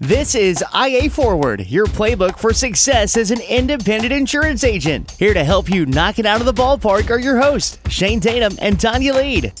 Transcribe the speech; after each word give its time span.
This 0.00 0.36
is 0.36 0.62
IA 0.72 1.10
Forward, 1.10 1.66
your 1.66 1.86
playbook 1.86 2.38
for 2.38 2.52
success 2.52 3.16
as 3.16 3.32
an 3.32 3.40
independent 3.40 4.12
insurance 4.12 4.62
agent. 4.62 5.10
Here 5.18 5.34
to 5.34 5.42
help 5.42 5.68
you 5.68 5.86
knock 5.86 6.20
it 6.20 6.24
out 6.24 6.38
of 6.38 6.46
the 6.46 6.52
ballpark 6.52 7.10
are 7.10 7.18
your 7.18 7.40
hosts, 7.40 7.80
Shane 7.90 8.20
Tatum 8.20 8.56
and 8.60 8.78
Tonya 8.78 9.12
Lead. 9.12 9.52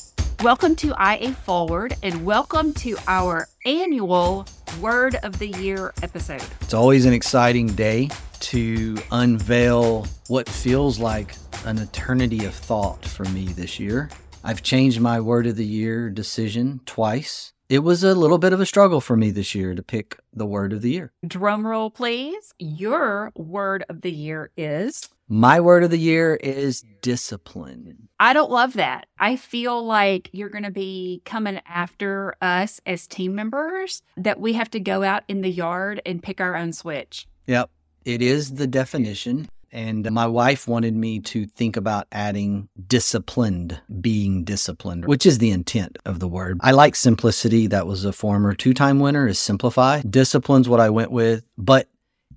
Welcome 0.44 0.76
to 0.76 0.94
IA 1.00 1.32
Forward 1.32 1.96
and 2.04 2.24
welcome 2.24 2.72
to 2.74 2.96
our 3.08 3.48
annual 3.66 4.46
Word 4.80 5.16
of 5.24 5.40
the 5.40 5.48
Year 5.48 5.92
episode. 6.04 6.44
It's 6.60 6.72
always 6.72 7.04
an 7.04 7.14
exciting 7.14 7.66
day 7.74 8.08
to 8.38 8.96
unveil 9.10 10.06
what 10.28 10.48
feels 10.48 11.00
like 11.00 11.34
an 11.64 11.78
eternity 11.78 12.44
of 12.44 12.54
thought 12.54 13.04
for 13.04 13.24
me 13.24 13.46
this 13.46 13.80
year. 13.80 14.08
I've 14.44 14.62
changed 14.62 15.00
my 15.00 15.18
Word 15.18 15.48
of 15.48 15.56
the 15.56 15.66
Year 15.66 16.08
decision 16.08 16.80
twice 16.86 17.54
it 17.68 17.80
was 17.80 18.02
a 18.02 18.14
little 18.14 18.38
bit 18.38 18.52
of 18.52 18.60
a 18.60 18.66
struggle 18.66 19.00
for 19.00 19.16
me 19.16 19.30
this 19.30 19.54
year 19.54 19.74
to 19.74 19.82
pick 19.82 20.18
the 20.32 20.46
word 20.46 20.72
of 20.72 20.82
the 20.82 20.90
year. 20.90 21.12
Drum 21.26 21.66
roll, 21.66 21.90
please. 21.90 22.54
Your 22.58 23.32
word 23.36 23.84
of 23.88 24.00
the 24.00 24.10
year 24.10 24.50
is. 24.56 25.08
My 25.28 25.60
word 25.60 25.84
of 25.84 25.90
the 25.90 25.98
year 25.98 26.36
is 26.36 26.82
discipline. 27.02 28.08
I 28.18 28.32
don't 28.32 28.50
love 28.50 28.72
that. 28.74 29.06
I 29.18 29.36
feel 29.36 29.84
like 29.84 30.30
you're 30.32 30.48
going 30.48 30.64
to 30.64 30.70
be 30.70 31.20
coming 31.26 31.60
after 31.66 32.34
us 32.40 32.80
as 32.86 33.06
team 33.06 33.34
members, 33.34 34.02
that 34.16 34.40
we 34.40 34.54
have 34.54 34.70
to 34.70 34.80
go 34.80 35.02
out 35.02 35.24
in 35.28 35.42
the 35.42 35.50
yard 35.50 36.00
and 36.06 36.22
pick 36.22 36.40
our 36.40 36.56
own 36.56 36.72
switch. 36.72 37.28
Yep. 37.46 37.68
It 38.06 38.22
is 38.22 38.54
the 38.54 38.66
definition. 38.66 39.50
And 39.70 40.10
my 40.10 40.26
wife 40.26 40.66
wanted 40.66 40.96
me 40.96 41.20
to 41.20 41.46
think 41.46 41.76
about 41.76 42.06
adding 42.12 42.68
disciplined, 42.86 43.80
being 44.00 44.44
disciplined, 44.44 45.06
which 45.06 45.26
is 45.26 45.38
the 45.38 45.50
intent 45.50 45.98
of 46.04 46.20
the 46.20 46.28
word. 46.28 46.58
I 46.62 46.70
like 46.72 46.96
simplicity. 46.96 47.66
That 47.66 47.86
was 47.86 48.04
a 48.04 48.12
former 48.12 48.54
two 48.54 48.74
time 48.74 48.98
winner, 48.98 49.26
is 49.26 49.38
simplify. 49.38 50.00
Discipline's 50.02 50.68
what 50.68 50.80
I 50.80 50.90
went 50.90 51.10
with, 51.10 51.44
but 51.56 51.88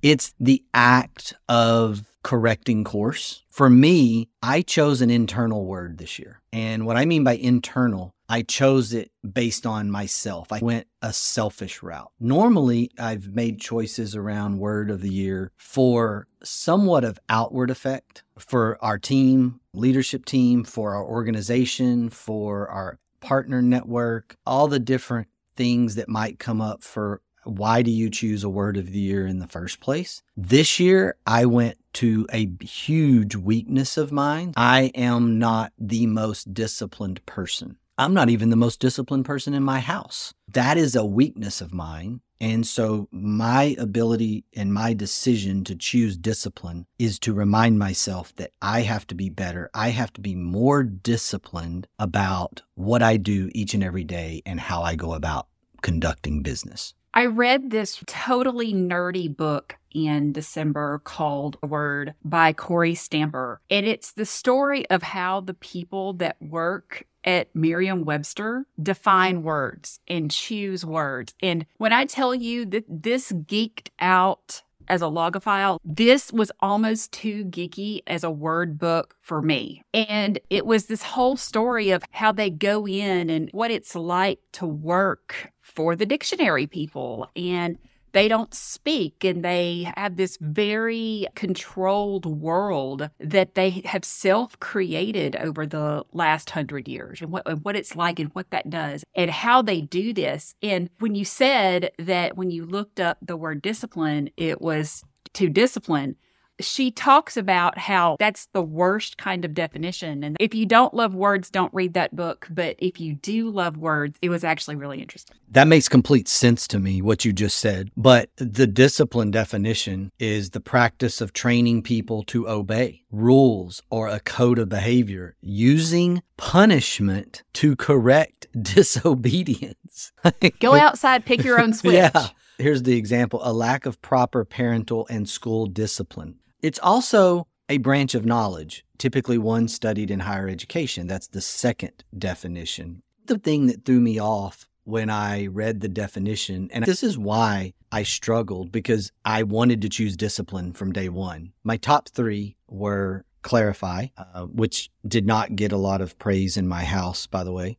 it's 0.02 0.34
the 0.40 0.64
act 0.74 1.34
of 1.48 2.04
correcting 2.24 2.84
course. 2.84 3.44
For 3.50 3.70
me, 3.70 4.30
I 4.44 4.62
chose 4.62 5.02
an 5.02 5.10
internal 5.10 5.66
word 5.66 5.98
this 5.98 6.20
year. 6.20 6.42
And 6.54 6.86
what 6.86 6.98
I 6.98 7.06
mean 7.06 7.24
by 7.24 7.34
internal 7.34 8.14
I 8.32 8.44
chose 8.44 8.94
it 8.94 9.12
based 9.30 9.66
on 9.66 9.92
myself. 9.92 10.54
I 10.54 10.60
went 10.60 10.88
a 11.02 11.12
selfish 11.12 11.84
route. 11.84 12.14
Normally, 12.18 12.90
I've 12.98 13.36
made 13.36 13.60
choices 13.60 14.16
around 14.16 14.58
word 14.58 14.90
of 14.90 15.02
the 15.02 15.10
year 15.10 15.52
for 15.58 16.28
somewhat 16.42 17.04
of 17.04 17.20
outward 17.28 17.70
effect 17.70 18.24
for 18.40 18.78
our 18.82 18.98
team, 18.98 19.60
leadership 19.74 20.24
team, 20.24 20.64
for 20.64 20.96
our 20.96 21.04
organization, 21.04 22.10
for 22.10 22.70
our 22.70 23.00
partner 23.20 23.62
network, 23.62 24.38
all 24.48 24.70
the 24.70 24.80
different 24.80 25.28
things 25.58 25.96
that 25.96 26.08
might 26.08 26.40
come 26.40 26.62
up 26.62 26.84
for 26.84 27.22
why 27.44 27.82
do 27.82 27.92
you 27.92 28.10
choose 28.10 28.46
a 28.46 28.50
word 28.50 28.78
of 28.78 28.92
the 28.94 29.00
year 29.00 29.28
in 29.28 29.40
the 29.40 29.48
first 29.48 29.82
place? 29.82 30.24
This 30.38 30.80
year, 30.80 31.18
I 31.28 31.48
went 31.48 31.78
to 31.94 32.26
a 32.32 32.50
huge 32.62 33.36
weakness 33.36 33.98
of 33.98 34.14
mine. 34.14 34.54
I 34.56 34.92
am 34.96 35.38
not 35.38 35.74
the 35.78 36.06
most 36.06 36.54
disciplined 36.54 37.26
person. 37.26 37.78
I'm 38.02 38.16
not 38.16 38.32
even 38.32 38.50
the 38.50 38.56
most 38.56 38.80
disciplined 38.80 39.26
person 39.26 39.54
in 39.54 39.62
my 39.62 39.80
house. 39.80 40.34
That 40.52 40.76
is 40.76 40.96
a 40.96 41.06
weakness 41.06 41.62
of 41.62 41.72
mine. 41.72 42.22
And 42.40 42.66
so 42.66 43.08
my 43.12 43.76
ability 43.78 44.44
and 44.56 44.74
my 44.74 44.96
decision 44.96 45.64
to 45.66 45.76
choose 45.76 46.18
discipline 46.18 46.88
is 46.98 47.20
to 47.20 47.32
remind 47.32 47.78
myself 47.78 48.36
that 48.38 48.54
I 48.60 48.82
have 48.82 49.06
to 49.08 49.14
be 49.14 49.30
better. 49.30 49.70
I 49.76 49.90
have 49.90 50.12
to 50.14 50.22
be 50.22 50.34
more 50.34 50.82
disciplined 50.82 51.88
about 52.00 52.64
what 52.74 53.04
I 53.04 53.18
do 53.18 53.52
each 53.54 53.76
and 53.76 53.84
every 53.84 54.04
day 54.04 54.42
and 54.48 54.60
how 54.60 54.82
I 54.82 54.96
go 54.96 55.14
about 55.14 55.46
conducting 55.84 56.42
business. 56.42 56.96
I 57.14 57.28
read 57.28 57.70
this 57.70 58.02
totally 58.08 58.74
nerdy 58.74 59.28
book 59.38 59.78
in 59.94 60.32
December 60.32 61.00
called 61.04 61.58
Word 61.62 62.14
by 62.24 62.54
Kory 62.54 62.96
Stamper. 62.96 63.62
And 63.70 63.86
it's 63.86 64.14
the 64.14 64.26
story 64.26 64.90
of 64.90 65.04
how 65.04 65.42
the 65.42 65.54
people 65.54 66.14
that 66.14 66.38
work 66.42 67.06
at 67.24 67.56
Merriam 67.56 68.04
Webster 68.04 68.66
define 68.82 69.44
words 69.44 70.00
and 70.08 70.32
choose 70.32 70.86
words. 70.86 71.34
And 71.42 71.66
when 71.78 71.94
I 71.94 72.06
tell 72.06 72.34
you 72.34 72.66
that 72.68 72.86
this 72.88 73.32
geeked 73.32 73.90
out 74.00 74.64
as 74.88 75.02
a 75.02 75.06
logophile, 75.06 75.80
this 75.86 76.34
was 76.34 76.52
almost 76.60 77.12
too 77.14 77.46
geeky 77.46 78.02
as 78.08 78.24
a 78.24 78.32
word 78.32 78.78
book 78.78 79.16
for 79.22 79.42
me. 79.42 79.84
And 79.94 80.40
it 80.50 80.66
was 80.66 80.88
this 80.88 81.04
whole 81.04 81.38
story 81.38 81.92
of 81.92 82.04
how 82.12 82.32
they 82.32 82.50
go 82.50 82.88
in 82.88 83.30
and 83.30 83.50
what 83.52 83.72
it's 83.72 83.96
like 83.96 84.40
to 84.54 84.66
work 84.66 85.52
for 85.62 85.96
the 85.96 86.06
dictionary 86.06 86.68
people 86.68 87.30
and 87.36 87.78
they 88.14 88.28
don't 88.28 88.54
speak 88.54 89.24
and 89.24 89.44
they 89.44 89.92
have 89.96 90.18
this 90.18 90.38
very 90.42 91.28
controlled 91.36 92.26
world 92.26 93.10
that 93.20 93.56
they 93.56 93.82
have 93.86 94.06
self 94.06 94.60
created 94.60 95.36
over 95.38 95.66
the 95.66 96.04
last 96.14 96.52
hundred 96.52 96.88
years 96.88 97.22
and 97.22 97.32
what, 97.32 97.44
and 97.46 97.64
what 97.64 97.76
it's 97.76 97.96
like 97.96 98.20
and 98.20 98.30
what 98.34 98.50
that 98.52 98.70
does 98.70 99.04
and 99.16 99.32
how 99.32 99.62
they 99.62 99.82
do 99.82 100.14
this. 100.14 100.56
And 100.62 100.90
when 101.00 101.16
you 101.16 101.26
said 101.26 101.92
that 102.00 102.38
when 102.38 102.52
you 102.52 102.66
looked 102.66 103.00
up 103.00 103.18
the 103.22 103.38
word 103.38 103.62
discipline, 103.62 104.30
it 104.38 104.62
was 104.62 105.04
to 105.34 105.50
discipline, 105.50 106.16
she 106.62 106.92
talks 106.92 107.38
about 107.38 107.78
how 107.78 108.16
that's 108.20 108.48
the 108.54 108.62
worst 108.62 109.18
kind 109.18 109.46
of 109.46 109.54
definition. 109.54 110.24
And 110.24 110.38
if 110.40 110.54
you 110.54 110.66
don't 110.66 110.94
love 110.94 111.14
words, 111.14 111.50
don't 111.50 111.74
read 111.74 111.94
that 111.94 112.16
book. 112.16 112.48
But 112.50 112.76
if 112.80 113.00
you 113.00 113.16
do 113.16 113.50
love 113.50 113.78
words, 113.78 114.18
it 114.22 114.30
was 114.30 114.44
actually 114.44 114.76
really 114.76 115.02
interesting. 115.02 115.38
That 115.50 115.68
makes 115.68 115.90
complete 115.90 116.28
sense 116.28 116.68
to 116.70 116.80
me, 116.80 117.02
what 117.02 117.26
you 117.26 117.34
just 117.34 117.58
said. 117.58 117.92
But 117.98 118.30
the 118.38 118.68
discipline 118.68 119.32
definition 119.32 120.12
is 120.20 120.52
the 120.52 120.62
practice 120.62 121.22
of 121.22 121.34
training 121.34 121.84
people 121.84 122.24
to 122.24 122.48
obey 122.48 123.04
rules 123.12 123.82
or 123.90 124.08
a 124.08 124.20
code 124.20 124.60
of 124.60 124.70
behavior 124.70 125.36
using 125.42 126.22
punishment 126.38 127.44
to 127.54 127.76
correct 127.76 128.48
disobedience. 128.62 130.12
Go 130.60 130.74
outside, 130.76 131.26
pick 131.26 131.44
your 131.44 131.60
own 131.60 131.74
switch. 131.74 131.96
yeah. 131.96 132.28
Here's 132.58 132.84
the 132.84 132.98
example 132.98 133.42
a 133.44 133.52
lack 133.52 133.86
of 133.86 134.02
proper 134.02 134.46
parental 134.46 135.08
and 135.10 135.28
school 135.28 135.66
discipline. 135.66 136.36
It's 136.62 136.80
also 136.80 137.48
a 137.70 137.78
branch 137.78 138.14
of 138.14 138.26
knowledge, 138.26 138.86
typically 138.98 139.38
one 139.38 139.68
studied 139.68 140.12
in 140.12 140.20
higher 140.20 140.48
education. 140.48 141.08
That's 141.08 141.28
the 141.28 141.42
second 141.42 142.04
definition. 142.18 143.02
The 143.26 143.40
thing 143.40 143.68
that 143.68 143.86
threw 143.86 144.00
me 144.00 144.20
off 144.20 144.68
when 144.84 145.10
I 145.10 145.48
read 145.48 145.80
the 145.80 145.88
definition, 145.88 146.70
and 146.72 146.86
this 146.86 147.02
is 147.02 147.18
why 147.18 147.74
I 147.92 148.04
struggled 148.04 148.72
because 148.72 149.12
I 149.26 149.44
wanted 149.44 149.82
to 149.82 149.90
choose 149.90 150.16
discipline 150.16 150.74
from 150.74 150.92
day 150.92 151.10
one. 151.10 151.54
My 151.64 151.78
top 151.78 152.10
three 152.10 152.58
were 152.68 153.26
clarify, 153.42 154.08
uh, 154.18 154.46
which 154.46 154.92
did 155.08 155.26
not 155.26 155.56
get 155.56 155.72
a 155.72 155.78
lot 155.78 156.02
of 156.02 156.20
praise 156.20 156.58
in 156.58 156.68
my 156.68 156.84
house, 156.84 157.26
by 157.26 157.44
the 157.44 157.52
way. 157.52 157.78